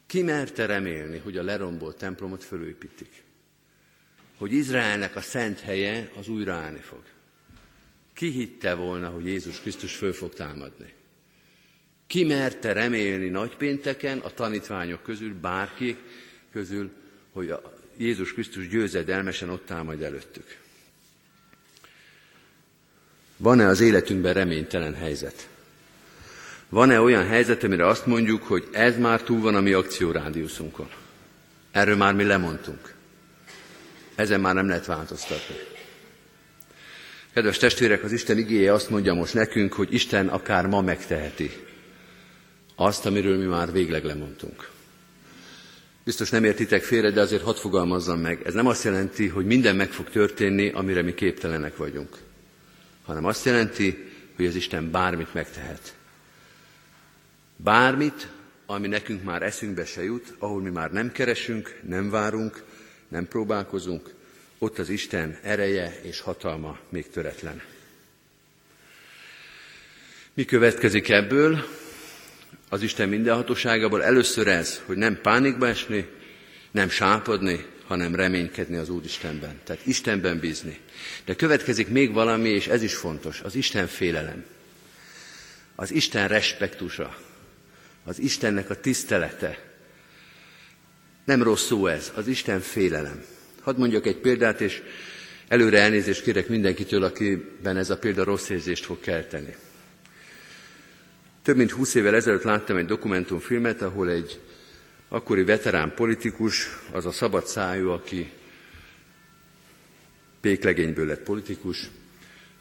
Ki 0.05 0.21
merte 0.21 0.65
remélni, 0.65 1.17
hogy 1.17 1.37
a 1.37 1.43
lerombolt 1.43 1.97
templomot 1.97 2.43
fölépítik? 2.43 3.23
Hogy 4.37 4.53
Izraelnek 4.53 5.15
a 5.15 5.21
szent 5.21 5.59
helye 5.59 6.11
az 6.17 6.27
újraállni 6.27 6.79
fog? 6.79 7.01
Ki 8.13 8.29
hitte 8.29 8.73
volna, 8.73 9.09
hogy 9.09 9.25
Jézus 9.25 9.59
Krisztus 9.59 9.95
föl 9.95 10.13
fog 10.13 10.33
támadni? 10.33 10.93
Ki 12.07 12.23
merte 12.23 12.73
remélni 12.73 13.29
nagypénteken 13.29 14.19
a 14.19 14.29
tanítványok 14.29 15.03
közül, 15.03 15.39
bárki 15.39 15.97
közül, 16.51 16.91
hogy 17.31 17.49
a 17.49 17.73
Jézus 17.97 18.33
Krisztus 18.33 18.67
győzedelmesen 18.67 19.49
ott 19.49 19.71
áll 19.71 19.83
majd 19.83 20.01
előttük? 20.01 20.60
Van-e 23.41 23.67
az 23.67 23.79
életünkben 23.79 24.33
reménytelen 24.33 24.93
helyzet? 24.93 25.47
Van-e 26.69 26.99
olyan 26.99 27.27
helyzet, 27.27 27.63
amire 27.63 27.87
azt 27.87 28.05
mondjuk, 28.05 28.43
hogy 28.43 28.67
ez 28.71 28.97
már 28.97 29.21
túl 29.21 29.41
van 29.41 29.55
a 29.55 29.61
mi 29.61 29.73
akciórádiuszunkon? 29.73 30.89
Erről 31.71 31.95
már 31.95 32.13
mi 32.13 32.23
lemondtunk. 32.23 32.93
Ezen 34.15 34.41
már 34.41 34.53
nem 34.53 34.67
lehet 34.67 34.85
változtatni. 34.85 35.55
Kedves 37.33 37.57
testvérek, 37.57 38.03
az 38.03 38.11
Isten 38.11 38.37
igéje 38.37 38.73
azt 38.73 38.89
mondja 38.89 39.13
most 39.13 39.33
nekünk, 39.33 39.73
hogy 39.73 39.93
Isten 39.93 40.27
akár 40.27 40.67
ma 40.67 40.81
megteheti 40.81 41.51
azt, 42.75 43.05
amiről 43.05 43.37
mi 43.37 43.45
már 43.45 43.71
végleg 43.71 44.03
lemondtunk. 44.03 44.69
Biztos 46.03 46.29
nem 46.29 46.43
értitek 46.43 46.83
félre, 46.83 47.11
de 47.11 47.21
azért 47.21 47.43
hadd 47.43 47.55
fogalmazzam 47.55 48.19
meg. 48.19 48.41
Ez 48.45 48.53
nem 48.53 48.67
azt 48.67 48.83
jelenti, 48.83 49.27
hogy 49.27 49.45
minden 49.45 49.75
meg 49.75 49.91
fog 49.91 50.09
történni, 50.09 50.69
amire 50.69 51.01
mi 51.01 51.13
képtelenek 51.13 51.77
vagyunk 51.77 52.17
hanem 53.05 53.25
azt 53.25 53.45
jelenti, 53.45 54.11
hogy 54.35 54.45
az 54.45 54.55
Isten 54.55 54.91
bármit 54.91 55.33
megtehet. 55.33 55.95
Bármit, 57.55 58.27
ami 58.65 58.87
nekünk 58.87 59.23
már 59.23 59.41
eszünkbe 59.41 59.85
se 59.85 60.03
jut, 60.03 60.33
ahol 60.37 60.61
mi 60.61 60.69
már 60.69 60.91
nem 60.91 61.11
keresünk, 61.11 61.79
nem 61.87 62.09
várunk, 62.09 62.63
nem 63.07 63.27
próbálkozunk, 63.27 64.13
ott 64.57 64.79
az 64.79 64.89
Isten 64.89 65.37
ereje 65.41 65.99
és 66.01 66.19
hatalma 66.19 66.79
még 66.89 67.09
töretlen. 67.09 67.61
Mi 70.33 70.45
következik 70.45 71.09
ebből? 71.09 71.65
Az 72.69 72.81
Isten 72.81 73.09
mindenhatóságából 73.09 74.03
először 74.03 74.47
ez, 74.47 74.81
hogy 74.85 74.97
nem 74.97 75.21
pánikba 75.21 75.67
esni, 75.67 76.07
nem 76.71 76.89
sápadni, 76.89 77.65
hanem 77.91 78.15
reménykedni 78.15 78.75
az 78.75 78.89
Úristenben. 78.89 79.59
Tehát 79.63 79.85
Istenben 79.85 80.39
bízni. 80.39 80.79
De 81.25 81.35
következik 81.35 81.87
még 81.87 82.13
valami, 82.13 82.49
és 82.49 82.67
ez 82.67 82.83
is 82.83 82.95
fontos, 82.95 83.41
az 83.41 83.55
Isten 83.55 83.87
félelem. 83.87 84.45
Az 85.75 85.91
Isten 85.91 86.27
respektusa. 86.27 87.17
Az 88.03 88.19
Istennek 88.19 88.69
a 88.69 88.79
tisztelete. 88.79 89.59
Nem 91.25 91.43
rossz 91.43 91.65
szó 91.65 91.87
ez, 91.87 92.11
az 92.15 92.27
Isten 92.27 92.59
félelem. 92.59 93.23
Hadd 93.61 93.77
mondjak 93.77 94.05
egy 94.05 94.17
példát, 94.17 94.61
és 94.61 94.81
előre 95.47 95.79
elnézést 95.79 96.23
kérek 96.23 96.47
mindenkitől, 96.47 97.03
akiben 97.03 97.77
ez 97.77 97.89
a 97.89 97.97
példa 97.97 98.23
rossz 98.23 98.49
érzést 98.49 98.85
fog 98.85 98.99
kelteni. 98.99 99.55
Több 101.43 101.57
mint 101.57 101.71
húsz 101.71 101.95
évvel 101.95 102.15
ezelőtt 102.15 102.43
láttam 102.43 102.77
egy 102.77 102.85
dokumentumfilmet, 102.85 103.81
ahol 103.81 104.09
egy 104.09 104.39
akkori 105.13 105.43
veterán 105.43 105.93
politikus, 105.93 106.67
az 106.91 107.05
a 107.05 107.11
szabad 107.11 107.45
szájú, 107.45 107.89
aki 107.89 108.31
péklegényből 110.41 111.05
lett 111.05 111.23
politikus, 111.23 111.89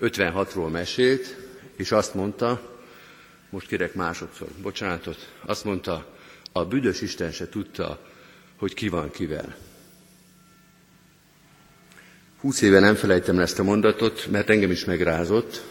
56-ról 0.01 0.71
mesélt, 0.71 1.37
és 1.77 1.93
azt 1.93 2.15
mondta, 2.15 2.79
most 3.51 3.67
kérek 3.67 3.95
másodszor 3.95 4.49
bocsánatot, 4.63 5.33
azt 5.47 5.65
mondta, 5.65 6.17
a 6.53 6.65
büdös 6.65 7.01
Isten 7.01 7.33
se 7.33 7.49
tudta, 7.49 8.07
hogy 8.57 8.75
ki 8.75 8.89
van 8.89 9.11
kivel. 9.11 9.57
Húsz 12.41 12.61
éve 12.61 12.81
nem 12.81 12.95
felejtem 12.95 13.39
ezt 13.39 13.59
a 13.59 13.63
mondatot, 13.63 14.27
mert 14.31 14.51
engem 14.51 14.71
is 14.71 14.85
megrázott, 14.85 15.63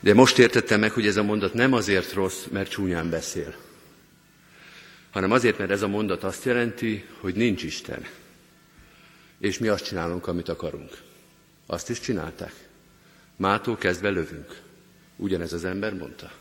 de 0.00 0.14
most 0.14 0.38
értettem 0.38 0.80
meg, 0.80 0.92
hogy 0.92 1.06
ez 1.06 1.16
a 1.16 1.22
mondat 1.22 1.54
nem 1.54 1.72
azért 1.72 2.12
rossz, 2.12 2.44
mert 2.50 2.70
csúnyán 2.70 3.10
beszél, 3.10 3.54
hanem 5.16 5.30
azért, 5.30 5.58
mert 5.58 5.70
ez 5.70 5.82
a 5.82 5.88
mondat 5.88 6.24
azt 6.24 6.44
jelenti, 6.44 7.04
hogy 7.20 7.34
nincs 7.34 7.62
Isten. 7.62 8.06
És 9.38 9.58
mi 9.58 9.68
azt 9.68 9.84
csinálunk, 9.84 10.26
amit 10.26 10.48
akarunk. 10.48 10.90
Azt 11.66 11.90
is 11.90 12.00
csinálták. 12.00 12.52
Mától 13.36 13.76
kezdve 13.76 14.08
lövünk. 14.08 14.60
Ugyanez 15.16 15.52
az 15.52 15.64
ember 15.64 15.94
mondta. 15.94 16.32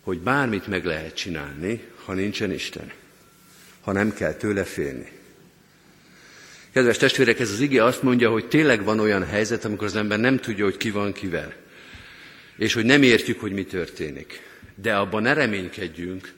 Hogy 0.00 0.18
bármit 0.18 0.66
meg 0.66 0.84
lehet 0.84 1.14
csinálni, 1.14 1.84
ha 2.04 2.12
nincsen 2.12 2.52
Isten. 2.52 2.92
Ha 3.80 3.92
nem 3.92 4.12
kell 4.12 4.32
tőle 4.32 4.64
félni. 4.64 5.12
Kedves 6.72 6.96
testvérek, 6.96 7.40
ez 7.40 7.50
az 7.50 7.60
ige 7.60 7.84
azt 7.84 8.02
mondja, 8.02 8.30
hogy 8.30 8.48
tényleg 8.48 8.84
van 8.84 9.00
olyan 9.00 9.24
helyzet, 9.24 9.64
amikor 9.64 9.86
az 9.86 9.96
ember 9.96 10.18
nem 10.18 10.38
tudja, 10.38 10.64
hogy 10.64 10.76
ki 10.76 10.90
van 10.90 11.12
kivel. 11.12 11.54
És 12.56 12.72
hogy 12.72 12.84
nem 12.84 13.02
értjük, 13.02 13.40
hogy 13.40 13.52
mi 13.52 13.64
történik. 13.64 14.42
De 14.74 14.96
abban 14.96 15.22
ne 15.22 15.32
reménykedjünk, 15.32 16.34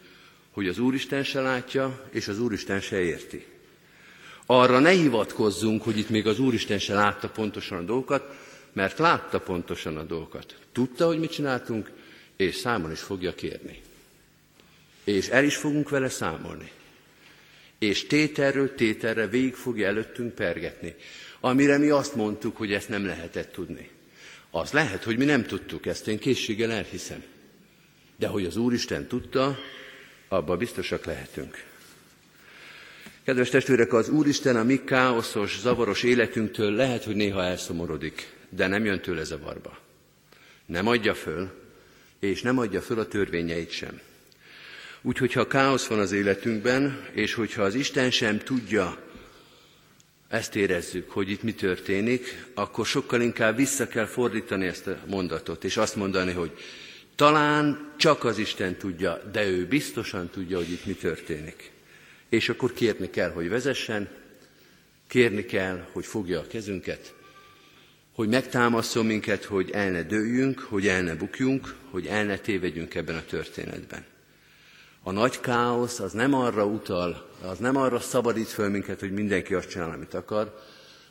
hogy 0.59 0.69
az 0.69 0.79
Úristen 0.79 1.25
se 1.25 1.41
látja, 1.41 2.09
és 2.11 2.29
az 2.29 2.41
Úristen 2.41 2.81
se 2.81 3.01
érti. 3.01 3.47
Arra 4.47 4.79
ne 4.79 4.91
hivatkozzunk, 4.91 5.83
hogy 5.83 5.99
itt 5.99 6.09
még 6.09 6.27
az 6.27 6.39
Úristen 6.39 6.79
se 6.79 6.95
látta 6.95 7.29
pontosan 7.29 7.79
a 7.79 7.83
dolgokat, 7.83 8.35
mert 8.73 8.99
látta 8.99 9.41
pontosan 9.41 9.97
a 9.97 10.03
dolgokat. 10.03 10.59
Tudta, 10.73 11.07
hogy 11.07 11.19
mit 11.19 11.31
csináltunk, 11.31 11.91
és 12.37 12.55
számon 12.55 12.91
is 12.91 13.01
fogja 13.01 13.35
kérni. 13.35 13.81
És 15.05 15.29
el 15.29 15.45
is 15.45 15.57
fogunk 15.57 15.89
vele 15.89 16.09
számolni. 16.09 16.71
És 17.79 18.07
tételről 18.07 18.75
tételre 18.75 19.27
végig 19.27 19.55
fogja 19.55 19.87
előttünk 19.87 20.35
pergetni. 20.35 20.95
Amire 21.41 21.79
mi 21.79 21.89
azt 21.89 22.15
mondtuk, 22.15 22.57
hogy 22.57 22.73
ezt 22.73 22.89
nem 22.89 23.07
lehetett 23.07 23.53
tudni. 23.53 23.91
Az 24.51 24.71
lehet, 24.71 25.03
hogy 25.03 25.17
mi 25.17 25.25
nem 25.25 25.45
tudtuk 25.45 25.87
ezt, 25.87 26.09
én 26.09 26.19
készséggel 26.19 26.71
elhiszem. 26.71 27.23
De 28.17 28.27
hogy 28.27 28.45
az 28.45 28.57
Úristen 28.57 29.07
tudta, 29.07 29.59
abba 30.29 30.57
biztosak 30.57 31.05
lehetünk. 31.05 31.65
Kedves 33.25 33.49
testvérek, 33.49 33.93
az 33.93 34.09
Úristen 34.09 34.57
a 34.57 34.63
mi 34.63 34.85
káoszos, 34.85 35.59
zavaros 35.59 36.03
életünktől 36.03 36.73
lehet, 36.73 37.05
hogy 37.05 37.17
néha 37.17 37.45
elszomorodik, 37.45 38.33
de 38.49 38.67
nem 38.67 38.85
jön 38.85 39.01
tőle 39.01 39.25
zavarba. 39.25 39.79
Nem 40.67 40.87
adja 40.87 41.15
föl, 41.15 41.51
és 42.19 42.43
nem 42.43 42.59
adja 42.59 42.81
föl 42.81 42.99
a 42.99 43.07
törvényeit 43.07 43.71
sem. 43.71 44.01
Úgyhogy 45.03 45.33
ha 45.33 45.47
káosz 45.47 45.87
van 45.87 45.99
az 45.99 46.13
életünkben, 46.13 47.07
és 47.13 47.35
hogyha 47.35 47.63
az 47.63 47.75
Isten 47.75 48.11
sem 48.11 48.39
tudja, 48.39 48.99
ezt 50.29 50.57
érezzük, 50.57 51.11
hogy 51.11 51.31
itt 51.31 51.43
mi 51.43 51.55
történik, 51.55 52.47
akkor 52.55 52.87
sokkal 52.87 53.21
inkább 53.21 53.57
vissza 53.57 53.89
kell 53.89 54.07
fordítani 54.07 54.67
ezt 54.67 54.87
a 54.87 54.99
mondatot, 55.07 55.65
és 55.65 55.77
azt 55.77 55.97
mondani, 55.97 56.33
hogy 56.33 56.51
talán 57.19 57.93
csak 57.97 58.25
az 58.25 58.39
Isten 58.39 58.77
tudja, 58.77 59.21
de 59.33 59.47
ő 59.47 59.67
biztosan 59.67 60.29
tudja, 60.29 60.57
hogy 60.57 60.71
itt 60.71 60.87
mi 60.87 60.93
történik. 60.93 61.71
És 62.29 62.49
akkor 62.49 62.73
kérni 62.73 63.11
kell, 63.11 63.31
hogy 63.31 63.49
vezessen, 63.49 64.09
kérni 65.09 65.45
kell, 65.45 65.87
hogy 65.93 66.07
fogja 66.07 66.41
a 66.41 66.47
kezünket, 66.47 67.15
hogy 68.15 68.29
megtámaszol 68.29 69.05
minket, 69.05 69.45
hogy 69.45 69.71
el 69.71 69.91
ne 69.91 70.03
dőljünk, 70.03 70.59
hogy 70.61 70.87
el 70.87 71.03
ne 71.03 71.15
bukjunk, 71.15 71.75
hogy 71.91 72.07
el 72.07 72.25
ne 72.25 72.39
tévedjünk 72.39 72.95
ebben 72.95 73.17
a 73.17 73.25
történetben. 73.25 74.05
A 75.03 75.11
nagy 75.11 75.41
káosz 75.41 76.01
az 76.01 76.13
nem 76.13 76.35
arra 76.35 76.65
utal, 76.65 77.31
az 77.43 77.59
nem 77.59 77.77
arra 77.77 78.01
szabadít 78.01 78.49
föl 78.49 78.69
minket, 78.69 79.01
hogy 79.01 79.13
mindenki 79.13 79.55
azt 79.55 79.69
csinál, 79.69 79.91
amit 79.91 80.15
akar, 80.15 80.59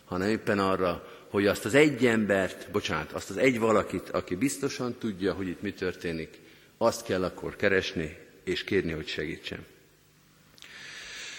hanem 0.07 0.29
éppen 0.29 0.59
arra, 0.59 1.07
hogy 1.29 1.47
azt 1.47 1.65
az 1.65 1.73
egy 1.73 2.05
embert, 2.05 2.71
bocsánat, 2.71 3.11
azt 3.11 3.29
az 3.29 3.37
egy 3.37 3.59
valakit, 3.59 4.09
aki 4.09 4.35
biztosan 4.35 4.95
tudja, 4.99 5.33
hogy 5.33 5.47
itt 5.47 5.61
mi 5.61 5.73
történik, 5.73 6.39
azt 6.77 7.05
kell 7.05 7.23
akkor 7.23 7.55
keresni 7.55 8.17
és 8.43 8.63
kérni, 8.63 8.91
hogy 8.91 9.07
segítsen. 9.07 9.65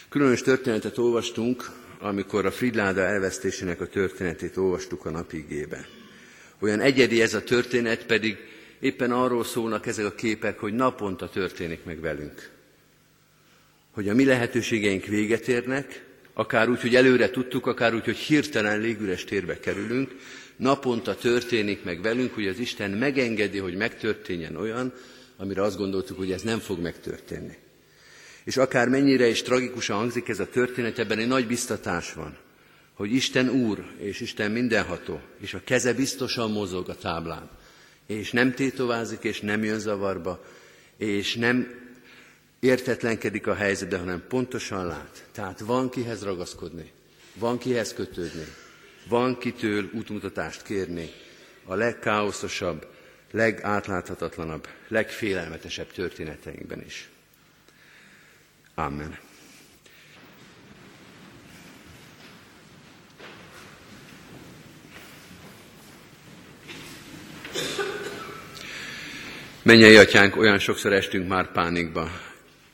Különös 0.08 0.42
történetet 0.42 0.98
olvastunk, 0.98 1.70
amikor 1.98 2.46
a 2.46 2.50
Fridláda 2.50 3.00
elvesztésének 3.00 3.80
a 3.80 3.86
történetét 3.86 4.56
olvastuk 4.56 5.04
a 5.04 5.10
napigében. 5.10 5.86
Olyan 6.58 6.80
egyedi 6.80 7.22
ez 7.22 7.34
a 7.34 7.42
történet, 7.42 8.06
pedig 8.06 8.36
éppen 8.80 9.12
arról 9.12 9.44
szólnak 9.44 9.86
ezek 9.86 10.04
a 10.04 10.14
képek, 10.14 10.58
hogy 10.58 10.74
naponta 10.74 11.28
történik 11.28 11.84
meg 11.84 12.00
velünk. 12.00 12.50
Hogy 13.90 14.08
a 14.08 14.14
mi 14.14 14.24
lehetőségeink 14.24 15.04
véget 15.04 15.48
érnek, 15.48 16.07
akár 16.38 16.68
úgy, 16.68 16.80
hogy 16.80 16.94
előre 16.94 17.30
tudtuk, 17.30 17.66
akár 17.66 17.94
úgy, 17.94 18.04
hogy 18.04 18.16
hirtelen 18.16 18.80
légüres 18.80 19.24
térbe 19.24 19.60
kerülünk, 19.60 20.14
naponta 20.56 21.16
történik 21.16 21.84
meg 21.84 22.02
velünk, 22.02 22.34
hogy 22.34 22.46
az 22.46 22.58
Isten 22.58 22.90
megengedi, 22.90 23.58
hogy 23.58 23.74
megtörténjen 23.74 24.56
olyan, 24.56 24.92
amire 25.36 25.62
azt 25.62 25.76
gondoltuk, 25.76 26.16
hogy 26.16 26.32
ez 26.32 26.42
nem 26.42 26.58
fog 26.58 26.80
megtörténni. 26.80 27.56
És 28.44 28.56
akár 28.56 28.88
mennyire 28.88 29.26
is 29.26 29.42
tragikusan 29.42 29.96
hangzik 29.96 30.28
ez 30.28 30.40
a 30.40 30.48
történet, 30.48 30.98
ebben 30.98 31.18
egy 31.18 31.26
nagy 31.26 31.46
biztatás 31.46 32.12
van, 32.12 32.36
hogy 32.92 33.12
Isten 33.12 33.48
Úr 33.48 33.84
és 34.00 34.20
Isten 34.20 34.50
mindenható, 34.50 35.20
és 35.40 35.54
a 35.54 35.60
keze 35.64 35.92
biztosan 35.94 36.50
mozog 36.50 36.88
a 36.88 36.96
táblán, 36.96 37.50
és 38.06 38.30
nem 38.30 38.54
tétovázik, 38.54 39.22
és 39.22 39.40
nem 39.40 39.64
jön 39.64 39.78
zavarba, 39.78 40.44
és 40.96 41.34
nem 41.34 41.87
értetlenkedik 42.60 43.46
a 43.46 43.54
helyzetbe, 43.54 43.98
hanem 43.98 44.24
pontosan 44.28 44.86
lát. 44.86 45.24
Tehát 45.32 45.60
van 45.60 45.90
kihez 45.90 46.22
ragaszkodni, 46.22 46.92
van 47.34 47.58
kihez 47.58 47.94
kötődni, 47.94 48.46
van 49.08 49.38
kitől 49.38 49.90
útmutatást 49.92 50.62
kérni 50.62 51.10
a 51.64 51.74
legkáoszosabb, 51.74 52.86
legátláthatatlanabb, 53.30 54.68
legfélelmetesebb 54.88 55.92
történeteinkben 55.92 56.84
is. 56.84 57.08
Amen. 58.74 59.18
Mennyei 69.62 69.96
atyánk, 69.96 70.36
olyan 70.36 70.58
sokszor 70.58 70.92
estünk 70.92 71.28
már 71.28 71.52
pánikba, 71.52 72.10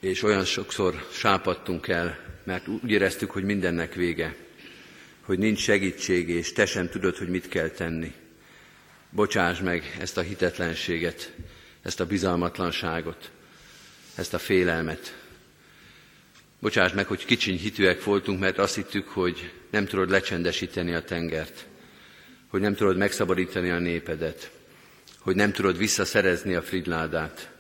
és 0.05 0.23
olyan 0.23 0.45
sokszor 0.45 1.07
sápadtunk 1.13 1.89
el, 1.89 2.19
mert 2.45 2.69
úgy 2.69 2.91
éreztük, 2.91 3.31
hogy 3.31 3.45
mindennek 3.45 3.95
vége, 3.95 4.37
hogy 5.21 5.39
nincs 5.39 5.59
segítség, 5.59 6.29
és 6.29 6.53
te 6.53 6.67
sem 6.67 6.89
tudod, 6.89 7.17
hogy 7.17 7.29
mit 7.29 7.49
kell 7.49 7.69
tenni. 7.69 8.13
Bocsáss 9.11 9.61
meg 9.61 9.97
ezt 10.01 10.17
a 10.17 10.21
hitetlenséget, 10.21 11.33
ezt 11.83 12.01
a 12.01 12.07
bizalmatlanságot, 12.07 13.31
ezt 14.15 14.35
a 14.35 14.39
félelmet. 14.39 15.17
Bocsáss 16.59 16.93
meg, 16.93 17.07
hogy 17.07 17.25
kicsiny 17.25 17.59
hitűek 17.59 18.05
voltunk, 18.05 18.41
mert 18.41 18.59
azt 18.59 18.75
hittük, 18.75 19.09
hogy 19.09 19.53
nem 19.71 19.87
tudod 19.87 20.11
lecsendesíteni 20.11 20.95
a 20.95 21.05
tengert, 21.05 21.67
hogy 22.49 22.61
nem 22.61 22.75
tudod 22.75 22.97
megszabadítani 22.97 23.71
a 23.71 23.79
népedet, 23.79 24.51
hogy 25.19 25.35
nem 25.35 25.53
tudod 25.53 25.79
visszaszerezni 25.79 26.55
a 26.55 26.63
fridládát, 26.63 27.54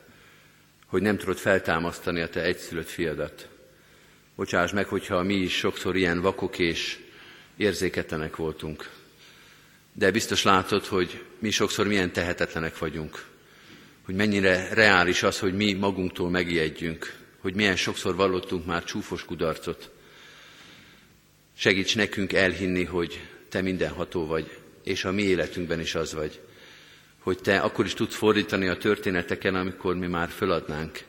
hogy 0.94 1.02
nem 1.02 1.16
tudod 1.16 1.38
feltámasztani 1.38 2.20
a 2.20 2.28
te 2.28 2.42
egyszülött 2.42 2.88
fiadat. 2.88 3.48
Bocsáss 4.36 4.72
meg, 4.72 4.86
hogyha 4.86 5.22
mi 5.22 5.34
is 5.34 5.56
sokszor 5.56 5.96
ilyen 5.96 6.20
vakok 6.20 6.58
és 6.58 6.98
érzéketlenek 7.56 8.36
voltunk. 8.36 8.90
De 9.92 10.10
biztos 10.10 10.42
látod, 10.42 10.84
hogy 10.84 11.24
mi 11.38 11.50
sokszor 11.50 11.86
milyen 11.86 12.12
tehetetlenek 12.12 12.78
vagyunk. 12.78 13.24
Hogy 14.04 14.14
mennyire 14.14 14.68
reális 14.74 15.22
az, 15.22 15.38
hogy 15.38 15.54
mi 15.54 15.72
magunktól 15.72 16.30
megijedjünk. 16.30 17.16
Hogy 17.38 17.54
milyen 17.54 17.76
sokszor 17.76 18.14
vallottunk 18.14 18.66
már 18.66 18.84
csúfos 18.84 19.24
kudarcot. 19.24 19.90
Segíts 21.56 21.96
nekünk 21.96 22.32
elhinni, 22.32 22.84
hogy 22.84 23.20
te 23.48 23.60
mindenható 23.60 24.26
vagy, 24.26 24.58
és 24.82 25.04
a 25.04 25.12
mi 25.12 25.22
életünkben 25.22 25.80
is 25.80 25.94
az 25.94 26.14
vagy 26.14 26.40
hogy 27.24 27.38
te 27.38 27.58
akkor 27.58 27.84
is 27.84 27.94
tudsz 27.94 28.14
fordítani 28.14 28.66
a 28.66 28.76
történeteken, 28.76 29.54
amikor 29.54 29.96
mi 29.96 30.06
már 30.06 30.28
föladnánk, 30.28 31.04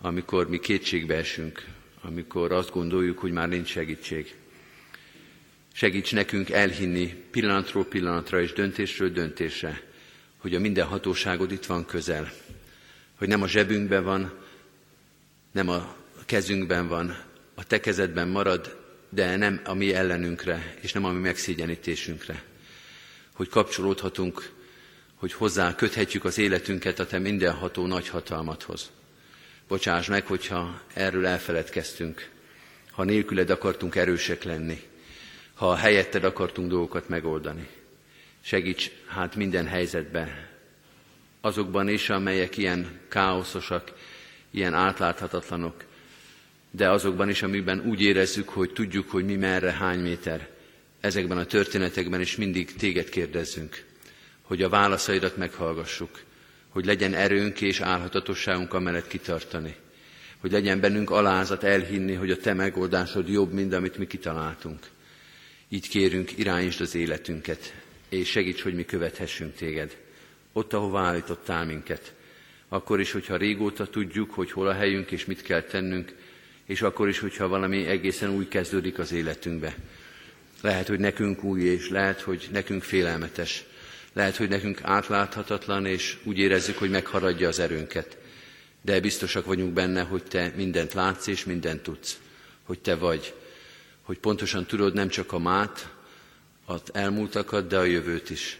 amikor 0.00 0.48
mi 0.48 0.58
kétségbe 0.58 1.14
esünk, 1.14 1.64
amikor 2.02 2.52
azt 2.52 2.70
gondoljuk, 2.70 3.18
hogy 3.18 3.32
már 3.32 3.48
nincs 3.48 3.68
segítség. 3.68 4.34
Segíts 5.72 6.12
nekünk 6.12 6.50
elhinni 6.50 7.14
pillanatról 7.30 7.84
pillanatra 7.84 8.40
és 8.40 8.52
döntésről 8.52 9.10
döntésre, 9.10 9.82
hogy 10.36 10.54
a 10.54 10.60
minden 10.60 10.86
hatóságod 10.86 11.52
itt 11.52 11.66
van 11.66 11.86
közel, 11.86 12.32
hogy 13.18 13.28
nem 13.28 13.42
a 13.42 13.48
zsebünkben 13.48 14.04
van, 14.04 14.32
nem 15.52 15.68
a 15.68 15.96
kezünkben 16.26 16.88
van, 16.88 17.18
a 17.54 17.64
te 17.64 17.80
kezedben 17.80 18.28
marad, 18.28 18.76
de 19.08 19.36
nem 19.36 19.60
a 19.64 19.74
mi 19.74 19.94
ellenünkre, 19.94 20.76
és 20.80 20.92
nem 20.92 21.04
a 21.04 21.12
mi 21.12 21.20
megszégyenítésünkre. 21.20 22.42
Hogy 23.32 23.48
kapcsolódhatunk 23.48 24.62
hogy 25.14 25.32
hozzá 25.32 25.74
köthetjük 25.74 26.24
az 26.24 26.38
életünket 26.38 26.98
a 26.98 27.06
Te 27.06 27.18
mindenható 27.18 27.86
nagy 27.86 28.08
hatalmadhoz. 28.08 28.90
Bocsáss 29.68 30.06
meg, 30.06 30.26
hogyha 30.26 30.80
erről 30.94 31.26
elfeledkeztünk, 31.26 32.30
ha 32.90 33.04
nélküled 33.04 33.50
akartunk 33.50 33.96
erősek 33.96 34.42
lenni, 34.42 34.82
ha 35.54 35.74
helyetted 35.74 36.24
akartunk 36.24 36.68
dolgokat 36.68 37.08
megoldani. 37.08 37.68
Segíts 38.40 38.90
hát 39.06 39.34
minden 39.34 39.66
helyzetben, 39.66 40.52
azokban 41.40 41.88
is, 41.88 42.10
amelyek 42.10 42.56
ilyen 42.56 43.00
káoszosak, 43.08 43.92
ilyen 44.50 44.74
átláthatatlanok, 44.74 45.84
de 46.70 46.90
azokban 46.90 47.28
is, 47.28 47.42
amiben 47.42 47.80
úgy 47.80 48.02
érezzük, 48.02 48.48
hogy 48.48 48.72
tudjuk, 48.72 49.10
hogy 49.10 49.24
mi 49.24 49.36
merre, 49.36 49.72
hány 49.72 50.00
méter. 50.00 50.48
Ezekben 51.00 51.38
a 51.38 51.44
történetekben 51.44 52.20
is 52.20 52.36
mindig 52.36 52.74
téged 52.74 53.08
kérdezzünk, 53.08 53.84
hogy 54.44 54.62
a 54.62 54.68
válaszaidat 54.68 55.36
meghallgassuk, 55.36 56.22
hogy 56.68 56.84
legyen 56.84 57.14
erőnk 57.14 57.60
és 57.60 57.80
állhatatosságunk 57.80 58.74
amellett 58.74 59.06
kitartani, 59.06 59.74
hogy 60.38 60.52
legyen 60.52 60.80
bennünk 60.80 61.10
alázat 61.10 61.64
elhinni, 61.64 62.14
hogy 62.14 62.30
a 62.30 62.36
te 62.36 62.52
megoldásod 62.52 63.28
jobb, 63.28 63.52
mint 63.52 63.72
amit 63.72 63.98
mi 63.98 64.06
kitaláltunk. 64.06 64.78
Így 65.68 65.88
kérünk, 65.88 66.38
irányítsd 66.38 66.80
az 66.80 66.94
életünket, 66.94 67.74
és 68.08 68.30
segíts, 68.30 68.62
hogy 68.62 68.74
mi 68.74 68.84
követhessünk 68.84 69.54
téged. 69.54 69.96
Ott, 70.52 70.72
ahova 70.72 71.00
állítottál 71.00 71.64
minket. 71.64 72.14
Akkor 72.68 73.00
is, 73.00 73.12
hogyha 73.12 73.36
régóta 73.36 73.86
tudjuk, 73.86 74.30
hogy 74.30 74.52
hol 74.52 74.68
a 74.68 74.72
helyünk 74.72 75.10
és 75.10 75.24
mit 75.24 75.42
kell 75.42 75.62
tennünk, 75.62 76.14
és 76.66 76.82
akkor 76.82 77.08
is, 77.08 77.18
hogyha 77.18 77.48
valami 77.48 77.86
egészen 77.86 78.30
új 78.30 78.48
kezdődik 78.48 78.98
az 78.98 79.12
életünkbe. 79.12 79.74
Lehet, 80.60 80.86
hogy 80.86 80.98
nekünk 80.98 81.44
új, 81.44 81.62
és 81.62 81.88
lehet, 81.88 82.20
hogy 82.20 82.48
nekünk 82.52 82.82
félelmetes. 82.82 83.64
Lehet, 84.14 84.36
hogy 84.36 84.48
nekünk 84.48 84.80
átláthatatlan, 84.82 85.86
és 85.86 86.18
úgy 86.24 86.38
érezzük, 86.38 86.78
hogy 86.78 86.90
megharadja 86.90 87.48
az 87.48 87.58
erőnket. 87.58 88.16
De 88.82 89.00
biztosak 89.00 89.44
vagyunk 89.44 89.72
benne, 89.72 90.02
hogy 90.02 90.22
te 90.22 90.52
mindent 90.56 90.92
látsz 90.92 91.26
és 91.26 91.44
mindent 91.44 91.82
tudsz. 91.82 92.18
Hogy 92.62 92.80
te 92.80 92.94
vagy. 92.94 93.34
Hogy 94.02 94.18
pontosan 94.18 94.66
tudod 94.66 94.94
nem 94.94 95.08
csak 95.08 95.32
a 95.32 95.38
mát, 95.38 95.92
az 96.64 96.80
elmúltakat, 96.92 97.66
de 97.66 97.78
a 97.78 97.84
jövőt 97.84 98.30
is. 98.30 98.58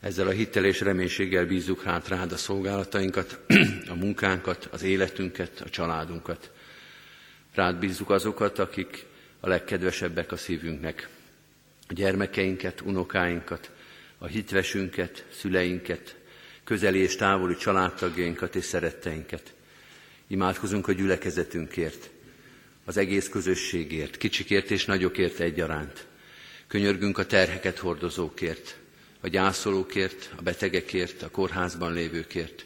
Ezzel 0.00 0.26
a 0.26 0.30
hittel 0.30 0.64
és 0.64 0.80
reménységgel 0.80 1.46
bízzuk 1.46 1.82
hát 1.82 2.08
rád 2.08 2.32
a 2.32 2.36
szolgálatainkat, 2.36 3.38
a 3.92 3.94
munkánkat, 3.94 4.68
az 4.70 4.82
életünket, 4.82 5.60
a 5.60 5.70
családunkat. 5.70 6.50
Rád 7.54 7.76
bízzuk 7.76 8.10
azokat, 8.10 8.58
akik 8.58 9.04
a 9.40 9.48
legkedvesebbek 9.48 10.32
a 10.32 10.36
szívünknek. 10.36 11.08
A 11.88 11.92
gyermekeinket, 11.92 12.80
unokáinkat, 12.80 13.70
a 14.22 14.26
hitvesünket, 14.26 15.24
szüleinket, 15.32 16.16
közeli 16.64 16.98
és 16.98 17.16
távoli 17.16 17.56
családtagjainkat 17.56 18.56
és 18.56 18.64
szeretteinket. 18.64 19.54
Imádkozunk 20.26 20.88
a 20.88 20.92
gyülekezetünkért, 20.92 22.10
az 22.84 22.96
egész 22.96 23.28
közösségért, 23.28 24.16
kicsikért 24.16 24.70
és 24.70 24.84
nagyokért 24.84 25.40
egyaránt. 25.40 26.06
Könyörgünk 26.66 27.18
a 27.18 27.26
terheket 27.26 27.78
hordozókért, 27.78 28.76
a 29.20 29.28
gyászolókért, 29.28 30.30
a 30.36 30.42
betegekért, 30.42 31.22
a 31.22 31.30
kórházban 31.30 31.92
lévőkért. 31.92 32.64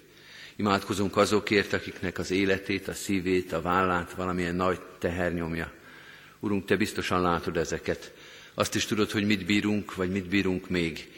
Imádkozunk 0.56 1.16
azokért, 1.16 1.72
akiknek 1.72 2.18
az 2.18 2.30
életét, 2.30 2.88
a 2.88 2.94
szívét, 2.94 3.52
a 3.52 3.62
vállát 3.62 4.12
valamilyen 4.12 4.54
nagy 4.54 4.80
teher 4.98 5.34
nyomja. 5.34 5.72
Urunk, 6.40 6.64
Te 6.64 6.76
biztosan 6.76 7.20
látod 7.20 7.56
ezeket. 7.56 8.12
Azt 8.58 8.74
is 8.74 8.84
tudod, 8.84 9.10
hogy 9.10 9.26
mit 9.26 9.44
bírunk, 9.44 9.94
vagy 9.94 10.10
mit 10.10 10.28
bírunk 10.28 10.68
még. 10.68 11.08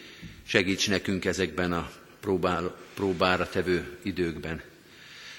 Segíts 0.46 0.88
nekünk 0.88 1.24
ezekben 1.24 1.72
a 1.72 1.90
próbál, 2.20 2.77
próbára 2.94 3.48
tevő 3.48 3.98
időkben. 4.03 4.62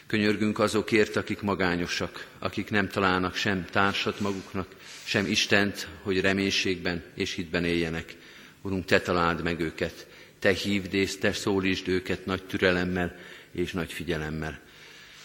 Könyörgünk 0.08 0.60
azokért, 0.60 1.16
akik 1.16 1.42
magányosak, 1.42 2.28
akik 2.40 2.70
nem 2.70 2.88
találnak 2.88 3.36
sem 3.36 3.66
társat 3.66 4.20
maguknak, 4.20 4.68
sem 5.04 5.26
Istent, 5.26 5.88
hogy 6.02 6.22
reménységben 6.22 7.04
és 7.14 7.34
hitben 7.34 7.66
éljenek. 7.66 8.16
Urunk, 8.62 8.86
Te 8.86 9.02
találd 9.02 9.44
meg 9.44 9.60
őket, 9.60 10.08
Te 10.40 10.52
hívd 10.54 10.94
és 10.94 11.18
Te 11.18 11.34
szólítsd 11.34 11.88
őket 11.88 12.26
nagy 12.26 12.44
türelemmel 12.44 13.16
és 13.52 13.72
nagy 13.72 13.92
figyelemmel. 13.92 14.60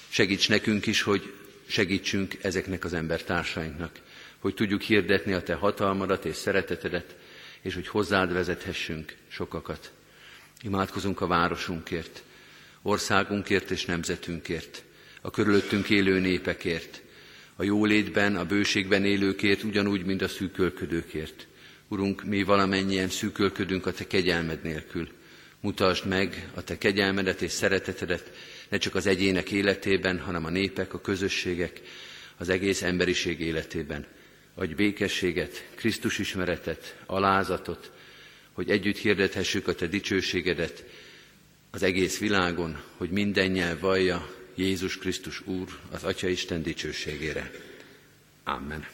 Segíts 0.09 0.49
nekünk 0.49 0.87
is, 0.87 1.03
hogy 1.03 1.33
segítsünk 1.67 2.37
ezeknek 2.41 2.85
az 2.85 2.93
embertársainknak, 2.93 4.01
hogy 4.45 4.55
tudjuk 4.55 4.83
hirdetni 4.83 5.33
a 5.33 5.43
Te 5.43 5.55
hatalmadat 5.55 6.25
és 6.25 6.37
szeretetedet, 6.37 7.17
és 7.61 7.75
hogy 7.75 7.89
hozzád 7.89 8.33
vezethessünk 8.33 9.15
sokakat. 9.29 9.93
Imádkozunk 10.63 11.21
a 11.21 11.27
városunkért, 11.27 12.23
országunkért 12.83 13.71
és 13.71 13.85
nemzetünkért, 13.85 14.83
a 15.21 15.31
körülöttünk 15.31 15.91
élő 15.91 16.21
népekért, 16.21 17.03
a 17.57 17.63
jólétben, 17.63 18.37
a 18.37 18.45
bőségben 18.45 19.05
élőkért, 19.05 19.63
ugyanúgy, 19.63 20.05
mint 20.05 20.23
a 20.23 20.29
szűkölködőkért. 20.29 21.47
Urunk, 21.89 22.25
mi 22.25 22.43
valamennyien 22.43 23.09
szűkölködünk 23.09 23.87
a 23.87 23.93
Te 23.93 24.07
kegyelmed 24.07 24.63
nélkül. 24.63 25.09
Mutasd 25.61 26.07
meg 26.07 26.49
a 26.55 26.65
Te 26.65 26.79
kegyelmedet 26.79 27.43
és 27.43 27.53
szeretetedet 27.53 28.33
ne 28.69 28.79
csak 28.79 28.95
az 28.95 29.07
egyének 29.07 29.51
életében, 29.51 30.19
hanem 30.19 30.45
a 30.45 30.51
népek, 30.51 30.95
a 30.95 31.01
közösségek, 31.01 31.81
az 32.37 32.49
egész 32.49 32.83
emberiség 32.83 33.41
életében. 33.41 34.07
Adj 34.55 34.75
békességet, 34.75 35.69
Krisztus 35.75 36.19
ismeretet, 36.19 36.97
alázatot, 37.07 37.91
hogy 38.53 38.71
együtt 38.71 38.97
hirdethessük 38.97 39.69
a 39.69 39.75
Te 39.75 39.87
dicsőségedet 39.87 40.85
az 41.71 41.83
egész 41.83 42.19
világon, 42.19 42.83
hogy 42.97 43.11
minden 43.11 43.51
nyelv 43.51 43.81
vallja 43.81 44.31
Jézus 44.55 44.99
Krisztus 44.99 45.47
Úr 45.47 45.69
az 45.91 46.05
Atya 46.05 46.29
Isten 46.29 46.63
dicsőségére. 46.63 47.51
Amen. 48.45 48.87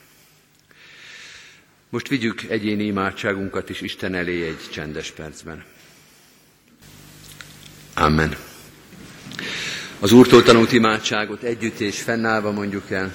Most 1.88 2.09
vigyük 2.09 2.42
egyéni 2.42 2.85
imádságunkat 2.85 3.70
is 3.70 3.81
Isten 3.81 4.14
elé 4.14 4.46
egy 4.46 4.70
csendes 4.70 5.11
percben. 5.11 5.64
Amen. 7.94 8.37
Az 9.99 10.12
Úrtól 10.12 10.42
tanult 10.42 10.73
imádságot 10.73 11.42
együtt 11.42 11.81
és 11.81 12.03
fennállva 12.03 12.51
mondjuk 12.51 12.90
el. 12.90 13.14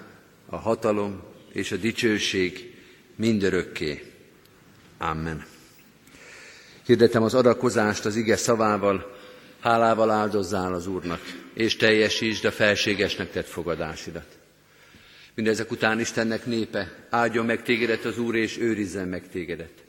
a 0.51 0.57
hatalom 0.57 1.21
és 1.51 1.71
a 1.71 1.75
dicsőség 1.75 2.73
mindörökké. 3.15 4.11
Amen. 4.97 5.45
Hirdetem 6.85 7.23
az 7.23 7.33
adakozást 7.33 8.05
az 8.05 8.15
ige 8.15 8.35
szavával, 8.35 9.17
hálával 9.59 10.09
áldozzál 10.09 10.73
az 10.73 10.87
Úrnak, 10.87 11.21
és 11.53 11.75
teljesítsd 11.75 12.45
a 12.45 12.51
felségesnek 12.51 13.31
tett 13.31 13.47
fogadásidat. 13.47 14.37
Mindezek 15.33 15.71
után 15.71 15.99
Istennek 15.99 16.45
népe, 16.45 17.07
áldjon 17.09 17.45
meg 17.45 17.63
tégedet 17.63 18.05
az 18.05 18.17
Úr, 18.17 18.35
és 18.35 18.57
őrizzen 18.57 19.07
meg 19.07 19.29
tégedet. 19.29 19.83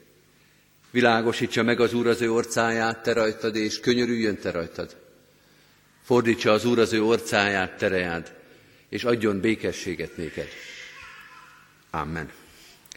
Világosítsa 0.91 1.63
meg 1.63 1.79
az 1.79 1.93
Úr 1.93 2.07
az 2.07 2.21
ő 2.21 2.31
orcáját, 2.31 3.03
te 3.03 3.13
rajtad, 3.13 3.55
és 3.55 3.79
könyörüljön 3.79 4.37
te 4.37 4.51
rajtad. 4.51 4.95
Fordítsa 6.03 6.51
az 6.51 6.65
Úr 6.65 6.79
az 6.79 6.93
ő 6.93 7.03
orcáját, 7.03 7.77
terejád, 7.77 8.41
és 8.93 9.03
adjon 9.03 9.39
békességet 9.39 10.17
néked. 10.17 10.47
Amen. 11.89 12.31